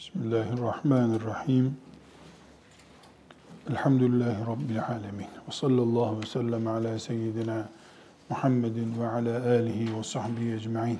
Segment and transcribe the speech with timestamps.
[0.00, 1.76] Bismillahirrahmanirrahim.
[3.70, 5.26] Elhamdülillahi Rabbil alemin.
[5.48, 7.68] Ve sallallahu ve sellem ala seyyidina
[8.30, 10.98] Muhammedin ve ala alihi ve sahbihi ecma'in.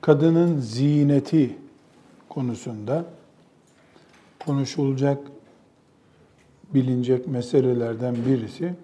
[0.00, 1.58] Kadının zineti
[2.28, 3.04] konusunda
[4.46, 5.18] konuşulacak,
[6.74, 8.74] bilinecek meselelerden birisi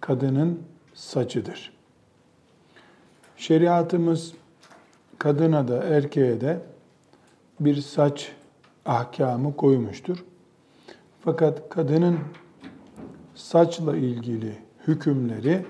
[0.00, 0.62] kadının
[0.94, 1.72] saçıdır.
[3.36, 4.32] Şeriatımız
[5.18, 6.60] kadına da erkeğe de
[7.60, 8.32] bir saç
[8.86, 10.24] ahkamı koymuştur.
[11.20, 12.18] Fakat kadının
[13.34, 14.56] saçla ilgili
[14.86, 15.66] hükümleri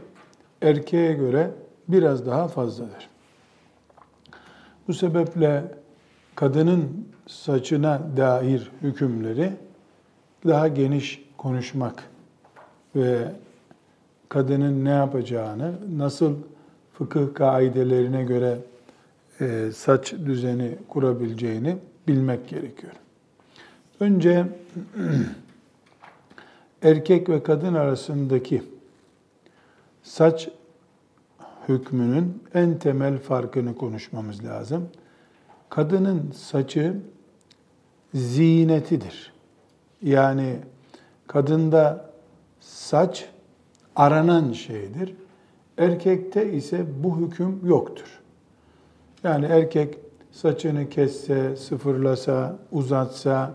[0.63, 1.51] erkeğe göre
[1.89, 3.09] biraz daha fazladır.
[4.89, 5.75] Bu sebeple
[6.35, 9.53] kadının saçına dair hükümleri
[10.47, 12.03] daha geniş konuşmak
[12.97, 13.33] ve
[14.29, 16.35] kadının ne yapacağını, nasıl
[16.93, 18.59] fıkıh kaidelerine göre
[19.75, 21.77] saç düzeni kurabileceğini
[22.09, 22.93] bilmek gerekiyor.
[24.01, 24.47] Önce
[26.83, 28.63] erkek ve kadın arasındaki
[30.03, 30.49] saç
[31.69, 34.89] hükmünün en temel farkını konuşmamız lazım.
[35.69, 36.97] Kadının saçı
[38.15, 39.33] zinetidir.
[40.03, 40.57] Yani
[41.27, 42.11] kadında
[42.61, 43.29] saç
[43.97, 45.15] aranan şeydir.
[45.79, 48.20] Erkekte ise bu hüküm yoktur.
[49.25, 49.99] Yani erkek
[50.31, 53.55] saçını kesse, sıfırlasa, uzatsa,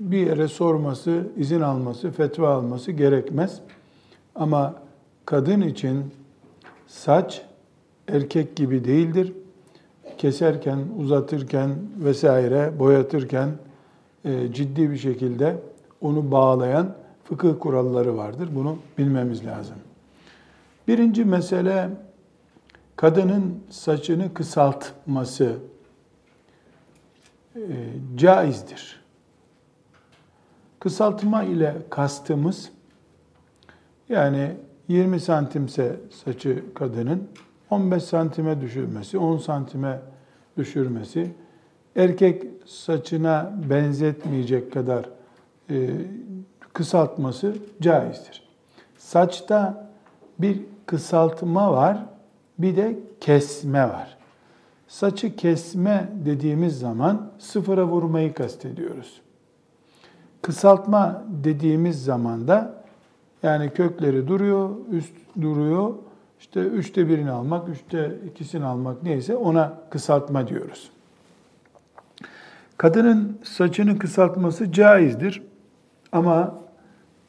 [0.00, 3.60] bir yere sorması, izin alması, fetva alması gerekmez.
[4.34, 4.74] Ama
[5.26, 6.04] kadın için
[6.86, 7.42] saç
[8.08, 9.32] erkek gibi değildir.
[10.18, 13.50] Keserken, uzatırken vesaire, boyatırken
[14.24, 15.56] e, ciddi bir şekilde
[16.00, 18.48] onu bağlayan fıkıh kuralları vardır.
[18.54, 19.76] Bunu bilmemiz lazım.
[20.88, 21.88] Birinci mesele
[22.96, 25.56] kadının saçını kısaltması
[27.56, 27.60] e,
[28.16, 29.04] caizdir.
[30.80, 32.70] Kısaltma ile kastımız
[34.08, 34.56] yani
[34.88, 37.28] 20 santimse saçı kadının
[37.70, 40.00] 15 santime düşürmesi, 10 santime
[40.56, 41.32] düşürmesi,
[41.96, 45.08] erkek saçına benzetmeyecek kadar
[45.70, 45.90] e,
[46.72, 48.48] kısaltması caizdir.
[48.98, 49.88] Saçta
[50.38, 52.06] bir kısaltma var,
[52.58, 54.16] bir de kesme var.
[54.88, 59.20] Saçı kesme dediğimiz zaman sıfıra vurmayı kastediyoruz.
[60.42, 62.84] Kısaltma dediğimiz zaman da
[63.42, 65.94] yani kökleri duruyor, üst duruyor.
[66.40, 70.90] İşte üçte birini almak, üçte ikisini almak neyse ona kısaltma diyoruz.
[72.76, 75.42] Kadının saçını kısaltması caizdir.
[76.12, 76.54] Ama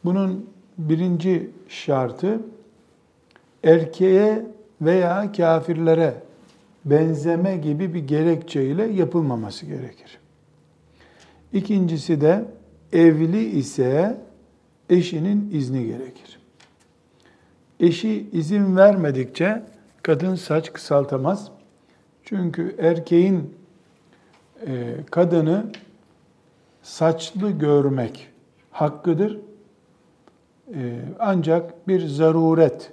[0.05, 2.39] bunun birinci şartı
[3.63, 4.45] erkeğe
[4.81, 6.13] veya kafirlere
[6.85, 10.19] benzeme gibi bir gerekçeyle yapılmaması gerekir.
[11.53, 12.45] İkincisi de
[12.93, 14.17] evli ise
[14.89, 16.39] eşinin izni gerekir.
[17.79, 19.63] Eşi izin vermedikçe
[20.03, 21.51] kadın saç kısaltamaz.
[22.23, 23.53] Çünkü erkeğin
[24.67, 25.71] e, kadını
[26.83, 28.29] saçlı görmek
[28.71, 29.39] hakkıdır.
[30.73, 32.91] E, ancak bir zaruret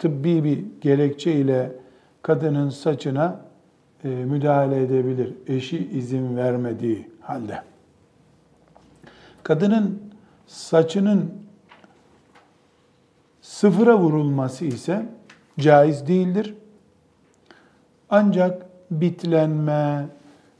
[0.00, 1.72] tıbbi bir gerekçe ile
[2.22, 3.40] kadının saçına
[4.04, 5.34] e, müdahale edebilir.
[5.46, 7.62] Eşi izin vermediği halde.
[9.42, 10.02] Kadının
[10.46, 11.32] saçının
[13.40, 15.06] sıfıra vurulması ise
[15.58, 16.54] caiz değildir.
[18.10, 20.06] Ancak bitlenme,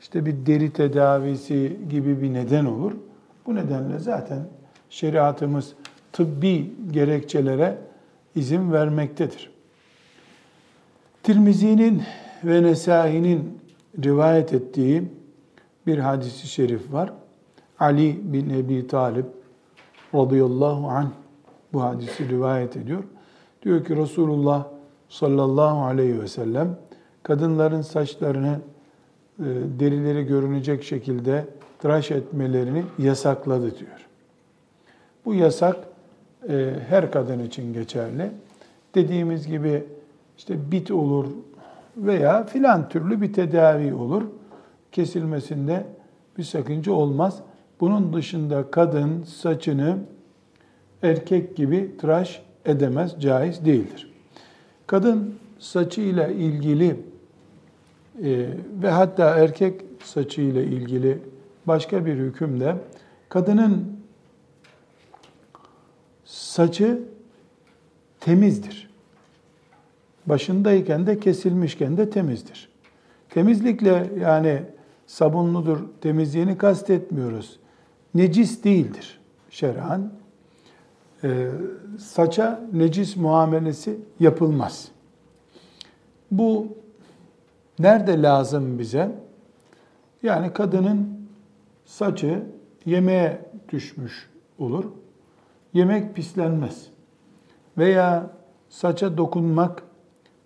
[0.01, 2.93] işte bir deri tedavisi gibi bir neden olur.
[3.47, 4.39] Bu nedenle zaten
[4.91, 5.75] şeriatımız
[6.13, 7.79] tıbbi gerekçelere
[8.35, 9.51] izin vermektedir.
[11.23, 12.03] Tirmizi'nin
[12.45, 13.59] ve Nesai'nin
[14.05, 15.03] rivayet ettiği
[15.87, 17.13] bir hadisi şerif var.
[17.79, 19.25] Ali bin Ebi Talib
[20.15, 21.09] radıyallahu anh
[21.73, 23.05] bu hadisi rivayet ediyor.
[23.63, 24.67] Diyor ki Resulullah
[25.09, 26.77] sallallahu aleyhi ve sellem
[27.23, 28.61] kadınların saçlarını
[29.39, 29.45] e,
[29.81, 31.47] derileri görünecek şekilde
[31.79, 34.07] tıraş etmelerini yasakladı diyor.
[35.25, 35.77] Bu yasak
[36.89, 38.31] her kadın için geçerli.
[38.95, 39.85] Dediğimiz gibi
[40.39, 41.27] işte bit olur
[41.97, 44.23] veya filan türlü bir tedavi olur.
[44.93, 45.85] Kesilmesinde
[46.39, 47.41] bir sakınca olmaz.
[47.81, 49.97] Bunun dışında kadın saçını
[51.03, 54.13] erkek gibi tıraş edemez, caiz değildir.
[54.87, 56.89] Kadın saçı ile ilgili
[58.25, 58.47] e,
[58.83, 61.19] ve hatta erkek saçı ile ilgili
[61.67, 62.77] başka bir hükümde
[63.29, 64.00] kadının
[66.31, 67.03] saçı
[68.21, 68.91] temizdir.
[70.27, 72.69] Başındayken de kesilmişken de temizdir.
[73.29, 74.63] Temizlikle yani
[75.07, 77.59] sabunludur temizliğini kastetmiyoruz.
[78.15, 80.13] Necis değildir şer'an.
[81.25, 81.49] Ee,
[81.99, 84.89] saça necis muamelesi yapılmaz.
[86.31, 86.69] Bu
[87.79, 89.13] nerede lazım bize?
[90.23, 91.09] Yani kadının
[91.85, 92.43] saçı
[92.87, 93.41] yemeğe
[93.73, 94.85] düşmüş olur.
[95.75, 96.87] Yemek pislenmez.
[97.79, 98.31] Veya
[98.69, 99.83] saça dokunmak,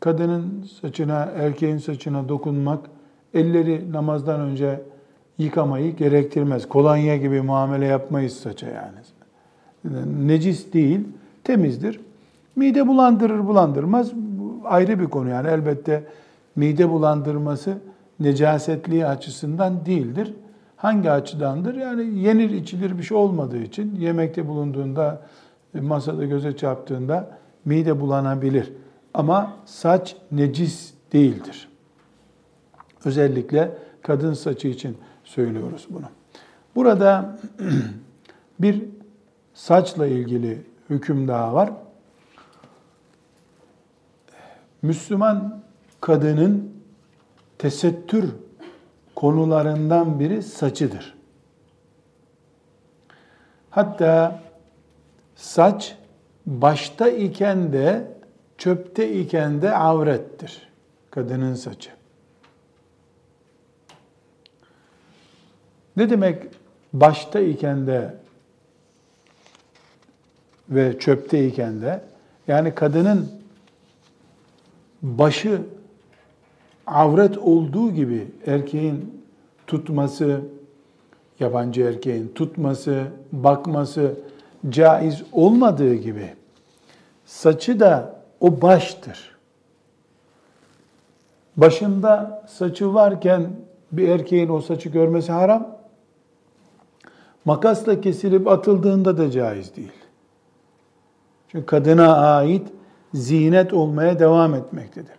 [0.00, 2.80] kadının saçına, erkeğin saçına dokunmak,
[3.34, 4.80] elleri namazdan önce
[5.38, 6.68] yıkamayı gerektirmez.
[6.68, 8.98] Kolonya gibi muamele yapmayız saça yani.
[10.26, 11.00] Necis değil,
[11.44, 12.00] temizdir.
[12.56, 16.04] Mide bulandırır bulandırmaz bu ayrı bir konu yani elbette
[16.56, 17.78] mide bulandırması
[18.20, 20.34] necasetliği açısından değildir.
[20.84, 21.74] Hangi açıdandır?
[21.74, 25.22] Yani yenir içilir bir şey olmadığı için yemekte bulunduğunda,
[25.74, 28.72] masada göze çarptığında mide bulanabilir.
[29.14, 31.68] Ama saç necis değildir.
[33.04, 36.06] Özellikle kadın saçı için söylüyoruz bunu.
[36.74, 37.38] Burada
[38.60, 38.82] bir
[39.54, 41.72] saçla ilgili hüküm daha var.
[44.82, 45.62] Müslüman
[46.00, 46.72] kadının
[47.58, 48.30] tesettür
[49.24, 51.14] konularından biri saçıdır.
[53.70, 54.42] Hatta
[55.36, 55.96] saç
[56.46, 58.12] başta iken de
[58.58, 60.68] çöpte iken de avrettir.
[61.10, 61.90] Kadının saçı.
[65.96, 66.42] Ne demek
[66.92, 68.14] başta iken de
[70.68, 72.04] ve çöpte iken de?
[72.48, 73.32] Yani kadının
[75.02, 75.62] başı
[76.86, 79.24] avret olduğu gibi erkeğin
[79.66, 80.40] tutması,
[81.40, 84.14] yabancı erkeğin tutması, bakması
[84.68, 86.30] caiz olmadığı gibi
[87.24, 89.34] saçı da o baştır.
[91.56, 93.50] Başında saçı varken
[93.92, 95.76] bir erkeğin o saçı görmesi haram.
[97.44, 99.92] Makasla kesilip atıldığında da caiz değil.
[101.48, 102.68] Çünkü kadına ait
[103.14, 105.14] zinet olmaya devam etmektedir.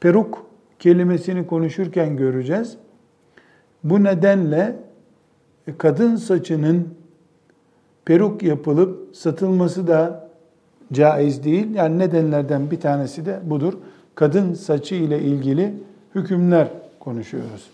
[0.00, 0.46] Peruk
[0.84, 2.76] kelimesini konuşurken göreceğiz.
[3.84, 4.76] Bu nedenle
[5.78, 6.94] kadın saçının
[8.04, 10.28] peruk yapılıp satılması da
[10.92, 11.74] caiz değil.
[11.74, 13.74] Yani nedenlerden bir tanesi de budur.
[14.14, 15.74] Kadın saçı ile ilgili
[16.14, 16.68] hükümler
[17.00, 17.70] konuşuyoruz.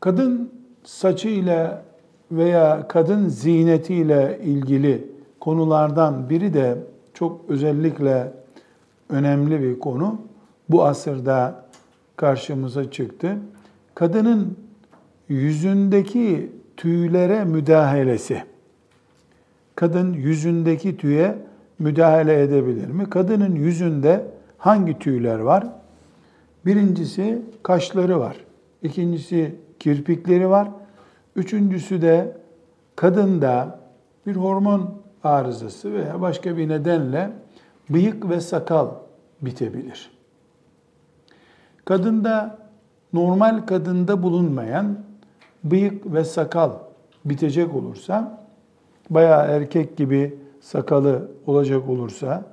[0.00, 0.52] Kadın
[0.84, 1.78] saçı ile
[2.32, 5.10] veya kadın zineti ile ilgili
[5.40, 6.78] konulardan biri de
[7.14, 8.38] çok özellikle
[9.08, 10.20] önemli bir konu.
[10.68, 11.64] Bu asırda
[12.16, 13.36] karşımıza çıktı.
[13.94, 14.58] Kadının
[15.28, 18.42] yüzündeki tüylere müdahalesi.
[19.74, 21.38] Kadın yüzündeki tüye
[21.78, 23.10] müdahale edebilir mi?
[23.10, 24.24] Kadının yüzünde
[24.58, 25.66] hangi tüyler var?
[26.66, 28.36] Birincisi kaşları var.
[28.82, 30.68] İkincisi kirpikleri var.
[31.36, 32.36] Üçüncüsü de
[32.96, 33.80] kadında
[34.26, 34.94] bir hormon
[35.24, 37.30] arızası veya başka bir nedenle
[37.90, 38.88] bıyık ve sakal
[39.42, 40.10] bitebilir.
[41.84, 42.58] Kadında
[43.12, 44.98] normal kadında bulunmayan
[45.64, 46.72] bıyık ve sakal
[47.24, 48.44] bitecek olursa,
[49.10, 52.44] bayağı erkek gibi sakalı olacak olursa,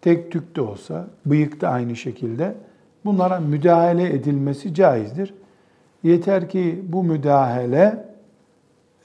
[0.00, 2.54] tek tük de olsa, bıyık da aynı şekilde
[3.04, 5.34] bunlara müdahale edilmesi caizdir.
[6.02, 8.04] Yeter ki bu müdahale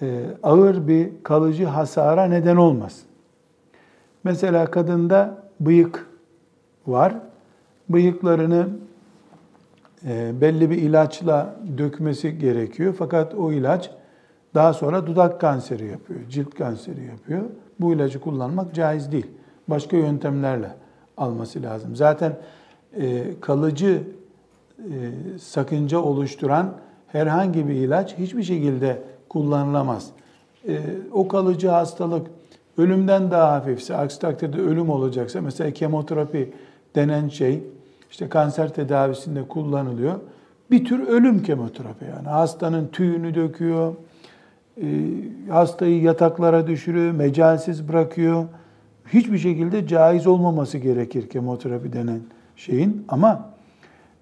[0.01, 3.05] e, ağır bir kalıcı hasara neden olmasın.
[4.23, 6.07] Mesela kadında bıyık
[6.87, 7.15] var.
[7.89, 8.67] Bıyıklarını
[10.07, 12.95] e, belli bir ilaçla dökmesi gerekiyor.
[12.99, 13.91] Fakat o ilaç
[14.55, 17.41] daha sonra dudak kanseri yapıyor, cilt kanseri yapıyor.
[17.79, 19.27] Bu ilacı kullanmak caiz değil.
[19.67, 20.71] Başka yöntemlerle
[21.17, 21.95] alması lazım.
[21.95, 22.37] Zaten
[22.97, 24.03] e, kalıcı
[24.79, 24.93] e,
[25.39, 26.73] sakınca oluşturan
[27.07, 30.09] herhangi bir ilaç hiçbir şekilde kullanılamaz.
[31.11, 32.27] O kalıcı hastalık
[32.77, 36.53] ölümden daha hafifse, aksi takdirde ölüm olacaksa, mesela kemoterapi
[36.95, 37.63] denen şey,
[38.11, 40.19] işte kanser tedavisinde kullanılıyor.
[40.71, 42.27] Bir tür ölüm kemoterapi yani.
[42.27, 43.93] Hastanın tüyünü döküyor,
[44.81, 44.85] e,
[45.49, 48.45] hastayı yataklara düşürüyor, mecalsiz bırakıyor.
[49.07, 52.19] Hiçbir şekilde caiz olmaması gerekir kemoterapi denen
[52.55, 53.05] şeyin.
[53.07, 53.49] Ama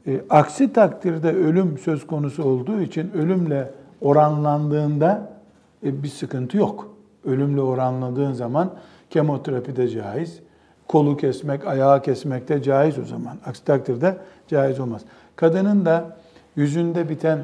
[0.08, 5.32] e, aksi takdirde ölüm söz konusu olduğu için ölümle oranlandığında
[5.86, 6.91] e, bir sıkıntı yok
[7.26, 8.74] ölümle oranladığın zaman
[9.10, 10.40] kemoterapi de caiz.
[10.88, 13.38] Kolu kesmek, ayağı kesmek de caiz o zaman.
[13.46, 15.02] Aksi takdirde caiz olmaz.
[15.36, 16.18] Kadının da
[16.56, 17.40] yüzünde biten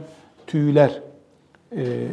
[0.48, 1.02] tüyler,
[1.76, 2.08] e,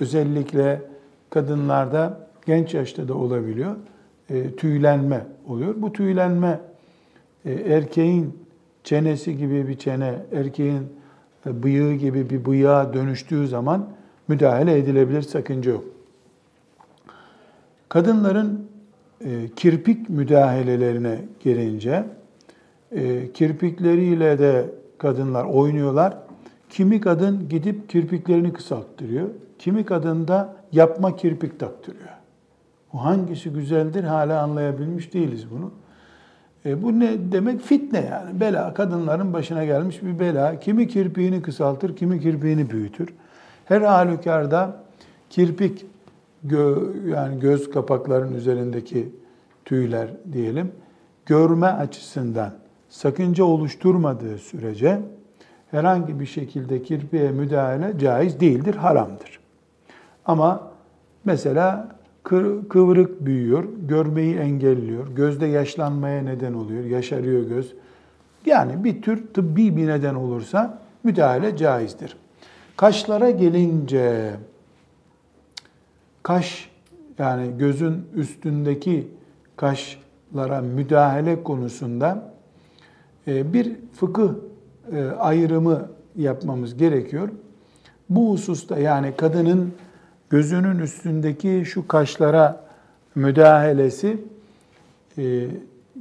[0.00, 0.82] özellikle
[1.30, 3.76] kadınlarda genç yaşta da olabiliyor,
[4.30, 5.74] e, tüylenme oluyor.
[5.76, 6.60] Bu tüylenme
[7.44, 8.38] e, erkeğin
[8.84, 10.86] çenesi gibi bir çene, erkeğin
[11.46, 13.88] e, bıyığı gibi bir bıyığa dönüştüğü zaman
[14.28, 15.93] müdahale edilebilir, sakınca yok.
[17.88, 18.68] Kadınların
[19.20, 22.04] e, kirpik müdahalelerine gelince,
[22.92, 26.16] e, kirpikleriyle de kadınlar oynuyorlar.
[26.70, 32.08] Kimi kadın gidip kirpiklerini kısalttırıyor, kimi kadın da yapma kirpik taktırıyor.
[32.92, 35.70] Bu hangisi güzeldir hala anlayabilmiş değiliz bunu.
[36.66, 37.60] E, bu ne demek?
[37.60, 38.40] Fitne yani.
[38.40, 38.74] Bela.
[38.74, 40.60] Kadınların başına gelmiş bir bela.
[40.60, 43.08] Kimi kirpiğini kısaltır, kimi kirpiğini büyütür.
[43.64, 44.76] Her halükarda
[45.30, 45.86] kirpik
[46.44, 49.08] gö, yani göz kapaklarının üzerindeki
[49.64, 50.72] tüyler diyelim
[51.26, 52.52] görme açısından
[52.88, 55.00] sakınca oluşturmadığı sürece
[55.70, 59.40] herhangi bir şekilde kirpiğe müdahale caiz değildir, haramdır.
[60.24, 60.70] Ama
[61.24, 61.88] mesela
[62.68, 67.74] kıvrık büyüyor, görmeyi engelliyor, gözde yaşlanmaya neden oluyor, yaşarıyor göz.
[68.46, 72.16] Yani bir tür tıbbi bir neden olursa müdahale caizdir.
[72.76, 74.30] Kaşlara gelince
[76.24, 76.70] kaş
[77.18, 79.08] yani gözün üstündeki
[79.56, 82.32] kaşlara müdahale konusunda
[83.28, 84.30] e, bir fıkıh
[84.92, 87.28] e, ayrımı yapmamız gerekiyor.
[88.10, 89.72] Bu hususta yani kadının
[90.30, 92.64] gözünün üstündeki şu kaşlara
[93.14, 94.20] müdahalesi
[95.18, 95.46] e,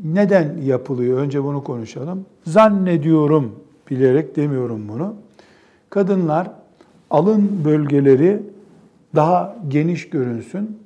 [0.04, 1.20] neden yapılıyor?
[1.20, 2.26] Önce bunu konuşalım.
[2.48, 3.56] Zannediyorum,
[3.90, 5.16] bilerek demiyorum bunu.
[5.90, 6.52] Kadınlar
[7.10, 8.53] alın bölgeleri
[9.16, 10.80] daha geniş görünsün,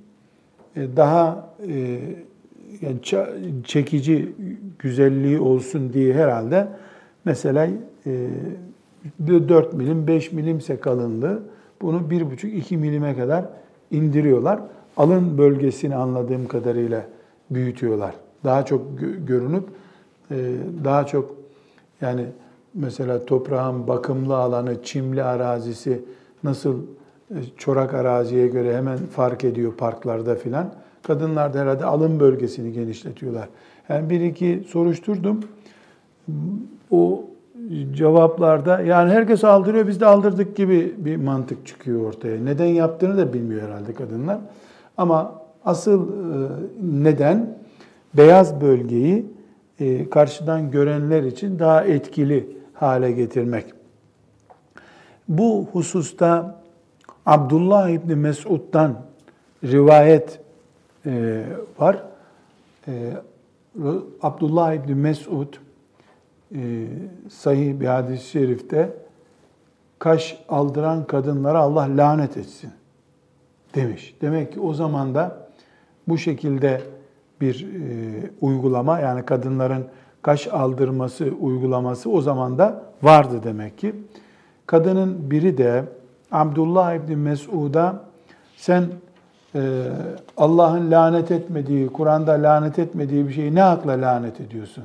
[0.75, 1.99] e, daha e,
[2.81, 2.99] yani
[3.63, 4.35] çekici
[4.79, 6.67] güzelliği olsun diye herhalde
[7.25, 7.67] mesela
[9.19, 11.43] 4 milim 5 milimse kalınlığı
[11.81, 13.45] bunu 1,5-2 milime kadar
[13.91, 14.59] indiriyorlar.
[14.97, 17.05] Alın bölgesini anladığım kadarıyla
[17.51, 18.15] büyütüyorlar.
[18.43, 18.81] Daha çok
[19.27, 19.63] görünüp
[20.83, 21.35] daha çok
[22.01, 22.25] yani
[22.73, 26.01] mesela toprağın bakımlı alanı, çimli arazisi
[26.43, 26.87] nasıl e,
[27.57, 30.73] çorak araziye göre hemen fark ediyor parklarda filan.
[31.03, 33.49] Kadınlar da herhalde alın bölgesini genişletiyorlar.
[33.89, 35.39] Yani bir iki soruşturdum.
[36.91, 37.25] O
[37.93, 42.43] cevaplarda yani herkes aldırıyor biz de aldırdık gibi bir mantık çıkıyor ortaya.
[42.43, 44.37] Neden yaptığını da bilmiyor herhalde kadınlar.
[44.97, 46.47] Ama asıl e,
[46.83, 47.57] neden
[48.13, 49.25] beyaz bölgeyi
[49.79, 53.65] e, karşıdan görenler için daha etkili hale getirmek.
[55.27, 56.56] Bu hususta
[57.27, 58.95] Abdullah İbni Mesud'dan
[59.63, 60.39] rivayet
[61.05, 61.43] e,
[61.79, 62.03] var.
[64.21, 65.53] Abdullah İbni Mesud
[66.55, 66.87] e,
[67.29, 68.93] sahih bir hadis-i şerifte
[69.99, 72.71] kaş aldıran kadınlara Allah lanet etsin
[73.75, 74.15] demiş.
[74.21, 75.47] Demek ki o zaman da
[76.07, 76.81] bu şekilde
[77.41, 79.85] bir e, uygulama yani kadınların
[80.21, 83.95] kaş aldırması uygulaması o zaman da vardı demek ki.
[84.65, 85.83] Kadının biri de
[86.31, 88.03] Abdullah İbni Mesud'a
[88.55, 88.87] sen
[89.55, 89.83] e,
[90.37, 94.83] Allah'ın lanet etmediği, Kur'an'da lanet etmediği bir şeyi ne akla lanet ediyorsun?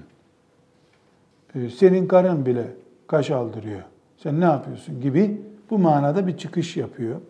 [1.55, 2.67] E, senin karın bile
[3.07, 3.83] kaş aldırıyor.
[4.19, 7.21] Sen ne yapıyorsun gibi bu manada bir çıkış yapıyor.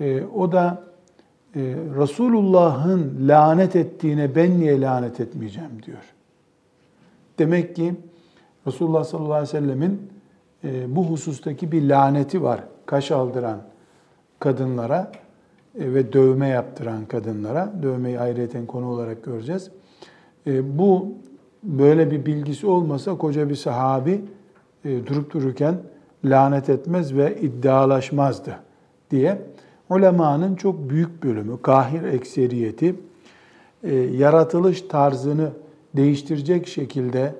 [0.00, 0.82] E, o da
[1.56, 1.60] e,
[1.98, 6.14] Resulullah'ın lanet ettiğine ben niye lanet etmeyeceğim diyor.
[7.38, 7.94] Demek ki
[8.66, 10.10] Resulullah sallallahu aleyhi ve sellemin
[10.64, 12.64] bu husustaki bir laneti var.
[12.86, 13.58] Kaş aldıran
[14.38, 15.12] kadınlara
[15.74, 17.72] ve dövme yaptıran kadınlara.
[17.82, 19.70] Dövmeyi ayrıyeten konu olarak göreceğiz.
[20.62, 21.14] Bu
[21.62, 24.24] böyle bir bilgisi olmasa koca bir sahabi
[24.84, 25.74] e, durup dururken
[26.24, 28.56] lanet etmez ve iddialaşmazdı
[29.10, 29.42] diye
[29.90, 32.94] ulemanın çok büyük bölümü, kahir ekseriyeti
[33.82, 35.50] e, yaratılış tarzını
[35.96, 37.34] değiştirecek şekilde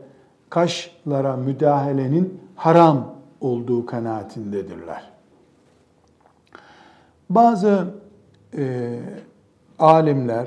[0.50, 5.10] kaşlara müdahalenin haram olduğu kanaatindedirler.
[7.30, 7.84] Bazı
[8.58, 8.98] e,
[9.78, 10.46] alimler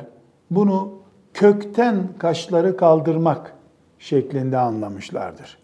[0.51, 0.91] bunu
[1.33, 3.53] kökten kaşları kaldırmak
[3.99, 5.57] şeklinde anlamışlardır.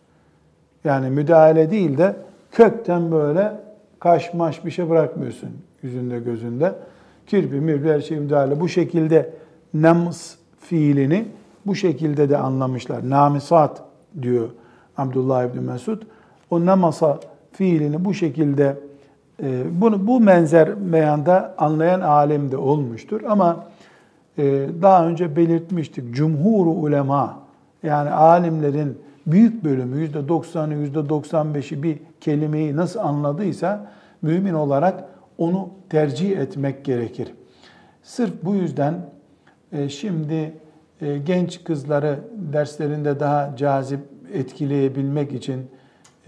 [0.84, 2.16] Yani müdahale değil de
[2.52, 3.54] kökten böyle
[4.00, 5.50] kaş maş bir şey bırakmıyorsun
[5.84, 6.76] yüzünde gözünde.
[7.28, 8.60] Kirpi, mirpi her şey müdahale.
[8.60, 9.34] Bu şekilde
[9.74, 11.28] nems fiilini
[11.66, 13.10] bu şekilde de anlamışlar.
[13.10, 13.84] Namisat
[14.22, 14.50] diyor
[14.98, 16.02] Abdullah İbni Mesud.
[16.52, 17.20] O namasa
[17.52, 18.78] fiilini bu şekilde
[19.44, 23.22] e, bunu bu menzer meyanda anlayan alim de olmuştur.
[23.28, 23.66] Ama
[24.38, 26.14] e, daha önce belirtmiştik.
[26.14, 27.40] Cumhur ulema
[27.84, 33.92] yani alimlerin büyük bölümü yüzde 90'ı yüzde 95'i bir kelimeyi nasıl anladıysa
[34.22, 35.04] mümin olarak
[35.38, 37.34] onu tercih etmek gerekir.
[38.04, 38.94] Sırf bu yüzden
[39.72, 40.54] e, şimdi
[41.02, 42.20] e, genç kızları
[42.54, 44.00] derslerinde daha cazip
[44.34, 45.68] etkileyebilmek için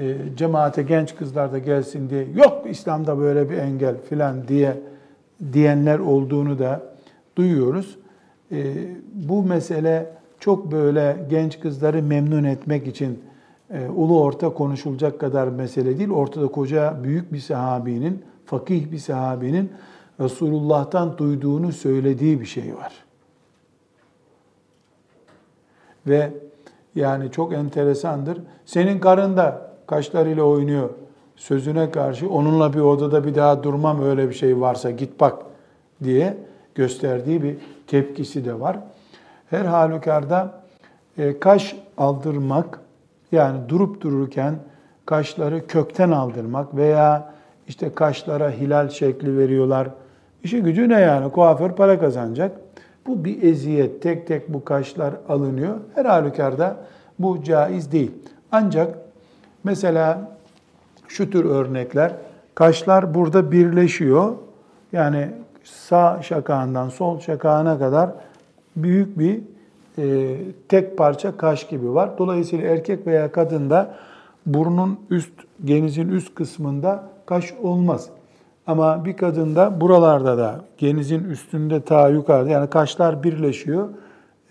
[0.02, 4.78] e, cemaate genç kızlar da gelsin diye yok İslam'da böyle bir engel filan diye
[5.54, 6.82] diyenler olduğunu da
[7.36, 7.98] duyuyoruz.
[8.52, 8.74] E,
[9.14, 13.24] bu mesele çok böyle genç kızları memnun etmek için
[13.74, 16.10] e, ulu orta konuşulacak kadar mesele değil.
[16.10, 19.72] Ortada koca büyük bir sahabinin, fakih bir sahabinin
[20.20, 22.94] Resulullah'tan duyduğunu söylediği bir şey var.
[26.08, 26.34] Ve
[26.96, 28.38] yani çok enteresandır.
[28.66, 30.90] Senin karın da kaşlarıyla oynuyor
[31.36, 35.36] sözüne karşı onunla bir odada bir daha durmam öyle bir şey varsa git bak
[36.04, 36.38] diye
[36.76, 37.56] gösterdiği bir
[37.88, 38.78] tepkisi de var.
[39.50, 40.52] Her halükarda
[41.18, 42.80] e, kaş aldırmak
[43.32, 44.56] yani durup dururken
[45.06, 47.34] kaşları kökten aldırmak veya
[47.68, 49.88] işte kaşlara hilal şekli veriyorlar.
[50.44, 51.32] İşi gücü ne yani?
[51.32, 52.52] Kuaför para kazanacak.
[53.08, 54.02] Bu bir eziyet.
[54.02, 55.78] Tek tek bu kaşlar alınıyor.
[55.96, 56.78] Her halükarda
[57.20, 58.12] bu caiz değil.
[58.52, 59.11] Ancak
[59.64, 60.32] mesela
[61.08, 62.14] şu tür örnekler,
[62.56, 64.34] kaşlar burada birleşiyor.
[64.92, 65.32] Yani
[65.64, 68.10] sağ şakağından sol şakağına kadar
[68.76, 69.40] büyük bir
[69.98, 70.38] e,
[70.70, 72.18] tek parça kaş gibi var.
[72.18, 73.96] Dolayısıyla erkek veya kadında
[74.46, 75.34] burnun üst,
[75.66, 78.10] genizin üst kısmında kaş olmaz.
[78.68, 83.90] Ama bir kadında buralarda da genizin üstünde ta yukarıda yani kaşlar birleşiyor.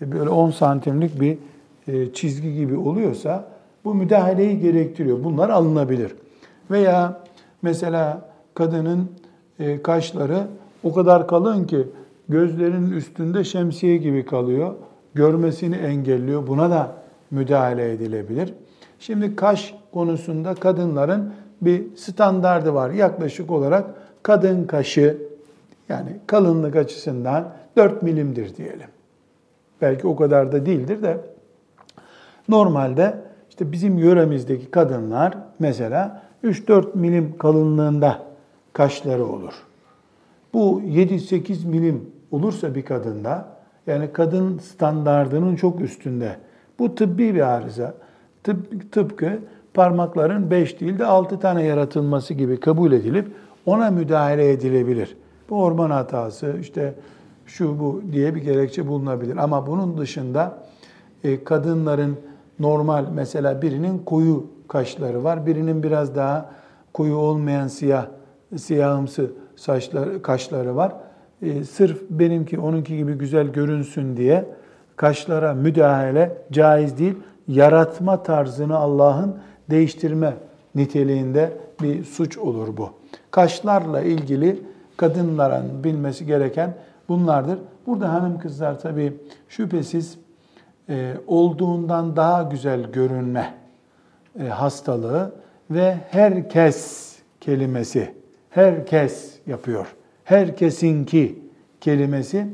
[0.01, 1.37] E, böyle 10 santimlik bir
[1.87, 3.45] e, çizgi gibi oluyorsa
[3.85, 5.23] bu müdahaleyi gerektiriyor.
[5.23, 6.15] Bunlar alınabilir.
[6.71, 7.23] Veya
[7.61, 9.11] mesela kadının
[9.59, 10.47] e, kaşları
[10.83, 11.87] o kadar kalın ki
[12.29, 14.73] gözlerinin üstünde şemsiye gibi kalıyor.
[15.13, 16.47] Görmesini engelliyor.
[16.47, 16.95] Buna da
[17.31, 18.53] müdahale edilebilir.
[18.99, 22.89] Şimdi kaş konusunda kadınların bir standardı var.
[22.89, 23.85] Yaklaşık olarak
[24.23, 25.17] kadın kaşı
[25.89, 28.87] yani kalınlık açısından 4 milimdir diyelim.
[29.81, 31.17] Belki o kadar da değildir de
[32.49, 33.30] normalde
[33.61, 38.19] işte bizim yöremizdeki kadınlar mesela 3-4 milim kalınlığında
[38.73, 39.53] kaşları olur.
[40.53, 43.45] Bu 7-8 milim olursa bir kadında
[43.87, 46.35] yani kadın standardının çok üstünde.
[46.79, 47.93] Bu tıbbi bir arıza.
[48.43, 49.39] Tıp, tıpkı
[49.73, 53.27] parmakların 5 değil de 6 tane yaratılması gibi kabul edilip
[53.65, 55.17] ona müdahale edilebilir.
[55.49, 56.93] Bu orman hatası işte
[57.45, 59.37] şu bu diye bir gerekçe bulunabilir.
[59.37, 60.57] Ama bunun dışında
[61.23, 62.17] e, kadınların
[62.61, 66.49] normal mesela birinin koyu kaşları var, birinin biraz daha
[66.93, 68.05] koyu olmayan siyah
[68.57, 70.93] siyahımsı saçları, kaşları var.
[71.41, 74.45] E, sırf benimki onunki gibi güzel görünsün diye
[74.95, 77.15] kaşlara müdahale caiz değil.
[77.47, 79.35] Yaratma tarzını Allah'ın
[79.69, 80.33] değiştirme
[80.75, 82.89] niteliğinde bir suç olur bu.
[83.31, 84.63] Kaşlarla ilgili
[84.97, 86.73] kadınların bilmesi gereken
[87.09, 87.59] bunlardır.
[87.87, 89.13] Burada hanım kızlar tabii
[89.49, 90.17] şüphesiz
[90.89, 93.53] e, olduğundan daha güzel görünme
[94.39, 95.35] e, hastalığı
[95.71, 98.13] ve herkes kelimesi,
[98.49, 99.95] herkes yapıyor.
[100.23, 101.39] Herkesinki
[101.81, 102.47] kelimesi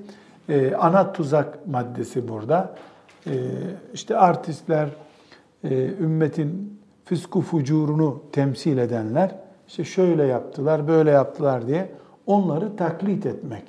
[0.49, 2.75] e, ana tuzak maddesi burada.
[3.27, 3.33] E,
[3.93, 4.89] işte artistler,
[5.99, 9.35] ümmetin fısku fucurunu temsil edenler,
[9.67, 11.89] işte şöyle yaptılar, böyle yaptılar diye
[12.25, 13.63] onları taklit etmek.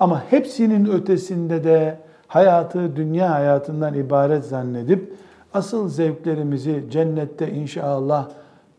[0.00, 1.98] Ama hepsinin ötesinde de
[2.34, 5.12] hayatı dünya hayatından ibaret zannedip
[5.52, 8.30] asıl zevklerimizi cennette inşallah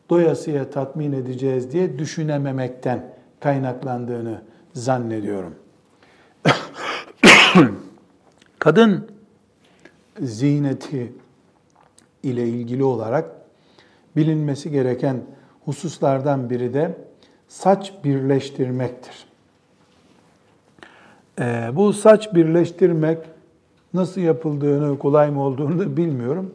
[0.10, 4.42] doyasıya tatmin edeceğiz diye düşünememekten kaynaklandığını
[4.74, 5.56] zannediyorum.
[8.60, 9.08] Kadın
[10.20, 11.14] ziyneti
[12.24, 13.30] ile ilgili olarak
[14.16, 15.18] bilinmesi gereken
[15.66, 16.98] hususlardan biri de
[17.48, 19.26] saç birleştirmektir.
[21.40, 23.35] Ee, bu saç birleştirmek
[23.96, 26.52] nasıl yapıldığını, kolay mı olduğunu da bilmiyorum.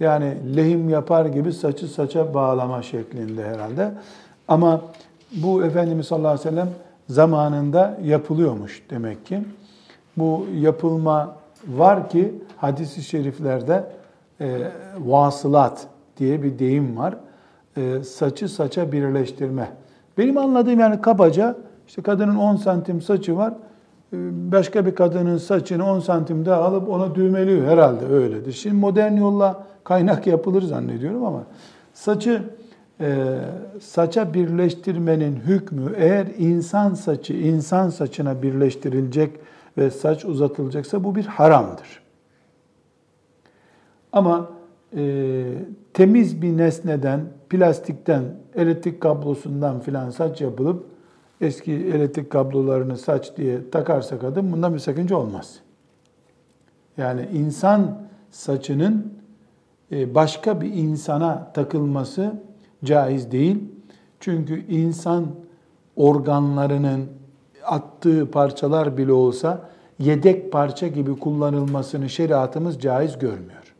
[0.00, 3.92] Yani lehim yapar gibi saçı saça bağlama şeklinde herhalde.
[4.48, 4.80] Ama
[5.32, 6.68] bu Efendimiz sallallahu aleyhi ve sellem
[7.08, 9.42] zamanında yapılıyormuş demek ki.
[10.16, 11.36] Bu yapılma
[11.68, 13.84] var ki hadis-i şeriflerde
[14.40, 14.58] e,
[14.98, 17.14] vasılat diye bir deyim var.
[17.76, 19.68] E, saçı saça birleştirme.
[20.18, 21.56] Benim anladığım yani kabaca
[21.88, 23.54] işte kadının 10 santim saçı var.
[24.52, 28.52] Başka bir kadının saçını 10 santim daha alıp ona düğmeliyor herhalde öyledir.
[28.52, 31.42] Şimdi modern yolla kaynak yapılır zannediyorum ama
[31.94, 32.42] saçı
[33.00, 33.38] e,
[33.80, 39.30] saça birleştirmenin hükmü eğer insan saçı insan saçına birleştirilecek
[39.78, 42.02] ve saç uzatılacaksa bu bir haramdır.
[44.12, 44.50] Ama
[44.96, 45.44] e,
[45.94, 48.22] temiz bir nesneden, plastikten,
[48.54, 50.84] elektrik kablosundan filan saç yapılıp
[51.40, 55.60] eski elektrik kablolarını saç diye takarsa kadın bunda bir sakınca olmaz.
[56.96, 57.98] Yani insan
[58.30, 59.12] saçının
[59.92, 62.32] e, başka bir insana takılması
[62.84, 63.64] caiz değil.
[64.20, 65.26] Çünkü insan
[65.96, 67.06] organlarının
[67.64, 69.68] attığı parçalar bile olsa
[69.98, 73.74] yedek parça gibi kullanılmasını şeriatımız caiz görmüyor.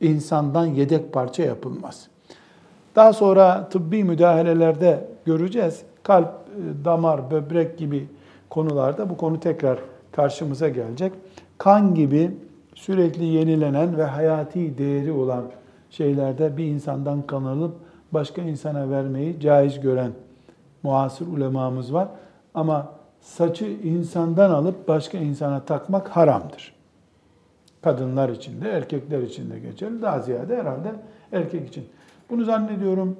[0.00, 2.08] İnsandan yedek parça yapılmaz.
[2.96, 5.82] Daha sonra tıbbi müdahalelerde göreceğiz.
[6.04, 8.08] Kalp, e, damar, böbrek gibi
[8.50, 9.78] konularda bu konu tekrar
[10.12, 11.12] karşımıza gelecek.
[11.58, 12.30] Kan gibi
[12.74, 15.44] sürekli yenilenen ve hayati değeri olan
[15.90, 17.74] şeylerde bir insandan kan alıp
[18.12, 20.12] başka insana vermeyi caiz gören
[20.82, 22.08] muasır ulemamız var.
[22.54, 26.74] Ama saçı insandan alıp başka insana takmak haramdır.
[27.82, 30.02] Kadınlar için de erkekler için de geçerli.
[30.02, 30.92] Daha ziyade herhalde
[31.32, 31.84] erkek için.
[32.30, 33.16] Bunu zannediyorum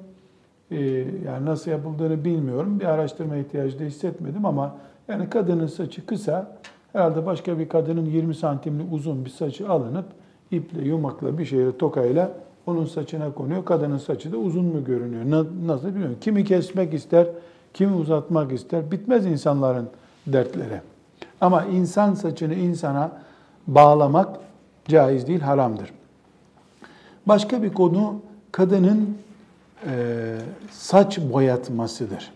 [1.25, 2.79] yani nasıl yapıldığını bilmiyorum.
[2.79, 4.75] Bir araştırma ihtiyacı da hissetmedim ama
[5.07, 6.57] yani kadının saçı kısa
[6.93, 10.05] herhalde başka bir kadının 20 santimli uzun bir saçı alınıp
[10.51, 12.31] iple, yumakla bir şeyle, tokayla
[12.67, 13.65] onun saçına konuyor.
[13.65, 15.45] Kadının saçı da uzun mu görünüyor?
[15.65, 16.17] Nasıl bilmiyorum.
[16.21, 17.27] Kimi kesmek ister,
[17.73, 18.91] kimi uzatmak ister.
[18.91, 19.87] Bitmez insanların
[20.27, 20.81] dertleri.
[21.41, 23.11] Ama insan saçını insana
[23.67, 24.39] bağlamak
[24.87, 25.93] caiz değil, haramdır.
[27.25, 28.15] Başka bir konu
[28.51, 29.17] kadının
[30.71, 32.33] saç boyatmasıdır.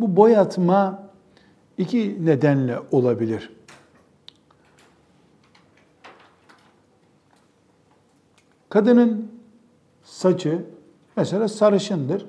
[0.00, 1.02] Bu boyatma
[1.78, 3.50] iki nedenle olabilir.
[8.68, 9.28] Kadının
[10.04, 10.64] saçı
[11.16, 12.26] mesela sarışındır.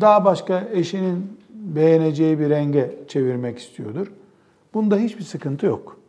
[0.00, 4.12] Daha başka eşinin beğeneceği bir renge çevirmek istiyordur.
[4.74, 6.00] Bunda hiçbir sıkıntı yok.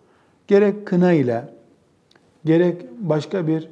[0.47, 1.49] Gerek kına ile,
[2.45, 3.69] gerek başka bir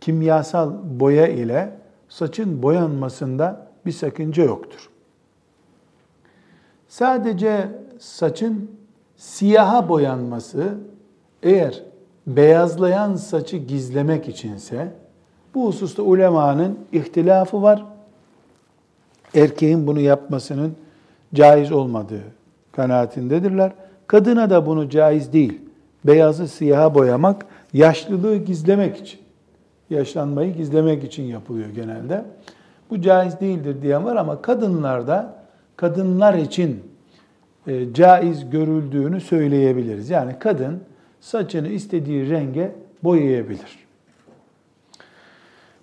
[0.00, 1.83] kimyasal boya ile
[2.14, 4.88] saçın boyanmasında bir sakınca yoktur.
[6.88, 8.70] Sadece saçın
[9.16, 10.74] siyaha boyanması
[11.42, 11.82] eğer
[12.26, 14.92] beyazlayan saçı gizlemek içinse
[15.54, 17.84] bu hususta ulemanın ihtilafı var.
[19.34, 20.76] Erkeğin bunu yapmasının
[21.34, 22.22] caiz olmadığı
[22.72, 23.72] kanaatindedirler.
[24.06, 25.60] Kadına da bunu caiz değil.
[26.04, 29.20] Beyazı siyaha boyamak yaşlılığı gizlemek için,
[29.90, 32.24] yaşlanmayı gizlemek için yapılıyor genelde.
[32.90, 35.34] Bu caiz değildir diyen var ama kadınlarda
[35.76, 36.82] kadınlar için
[37.66, 40.10] e, caiz görüldüğünü söyleyebiliriz.
[40.10, 40.80] Yani kadın
[41.20, 42.72] saçını istediği renge
[43.04, 43.84] boyayabilir.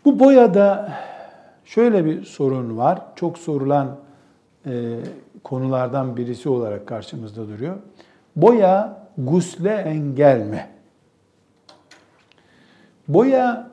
[0.06, 0.94] Bu boyada
[1.66, 3.02] şöyle bir sorun var.
[3.16, 3.98] Çok sorulan
[4.66, 5.00] e,
[5.44, 7.78] konulardan birisi olarak karşımızda duruyor.
[8.36, 10.68] Boya gusle engel mi?
[13.08, 13.71] Boya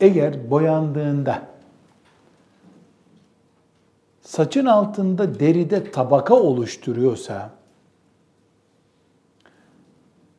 [0.00, 1.42] eğer boyandığında
[4.20, 7.50] saçın altında deride tabaka oluşturuyorsa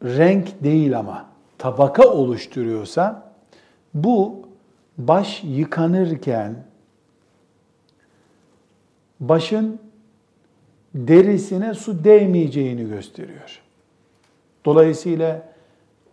[0.03, 1.25] renk değil ama
[1.57, 3.33] tabaka oluşturuyorsa
[3.93, 4.41] bu
[4.97, 6.55] baş yıkanırken
[9.19, 9.79] başın
[10.95, 13.61] derisine su değmeyeceğini gösteriyor.
[14.65, 15.47] Dolayısıyla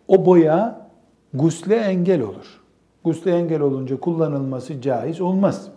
[0.07, 0.89] o boya
[1.33, 2.62] gusle engel olur.
[3.03, 5.69] Gusle engel olunca kullanılması caiz olmaz.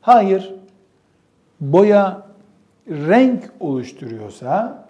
[0.00, 0.54] Hayır,
[1.60, 2.26] boya
[2.88, 4.86] renk oluşturuyorsa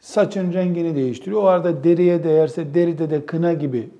[0.00, 1.42] saçın rengini değiştiriyor.
[1.42, 3.90] O arada deriye değerse deride de kına gibi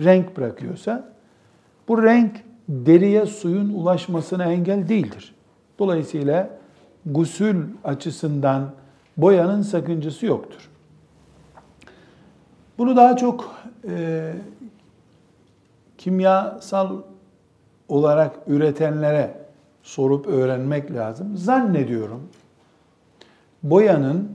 [0.00, 1.12] renk bırakıyorsa
[1.88, 2.32] bu renk
[2.68, 5.34] deriye suyun ulaşmasına engel değildir.
[5.78, 6.50] Dolayısıyla
[7.06, 8.70] gusül açısından
[9.16, 10.70] boyanın sakıncası yoktur.
[12.78, 13.54] Bunu daha çok
[13.88, 14.32] e,
[15.98, 16.96] kimyasal
[17.88, 19.34] olarak üretenlere
[19.82, 21.36] sorup öğrenmek lazım.
[21.36, 22.28] Zannediyorum
[23.62, 24.32] boyanın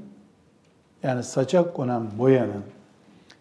[1.03, 2.63] yani saça konan boyanın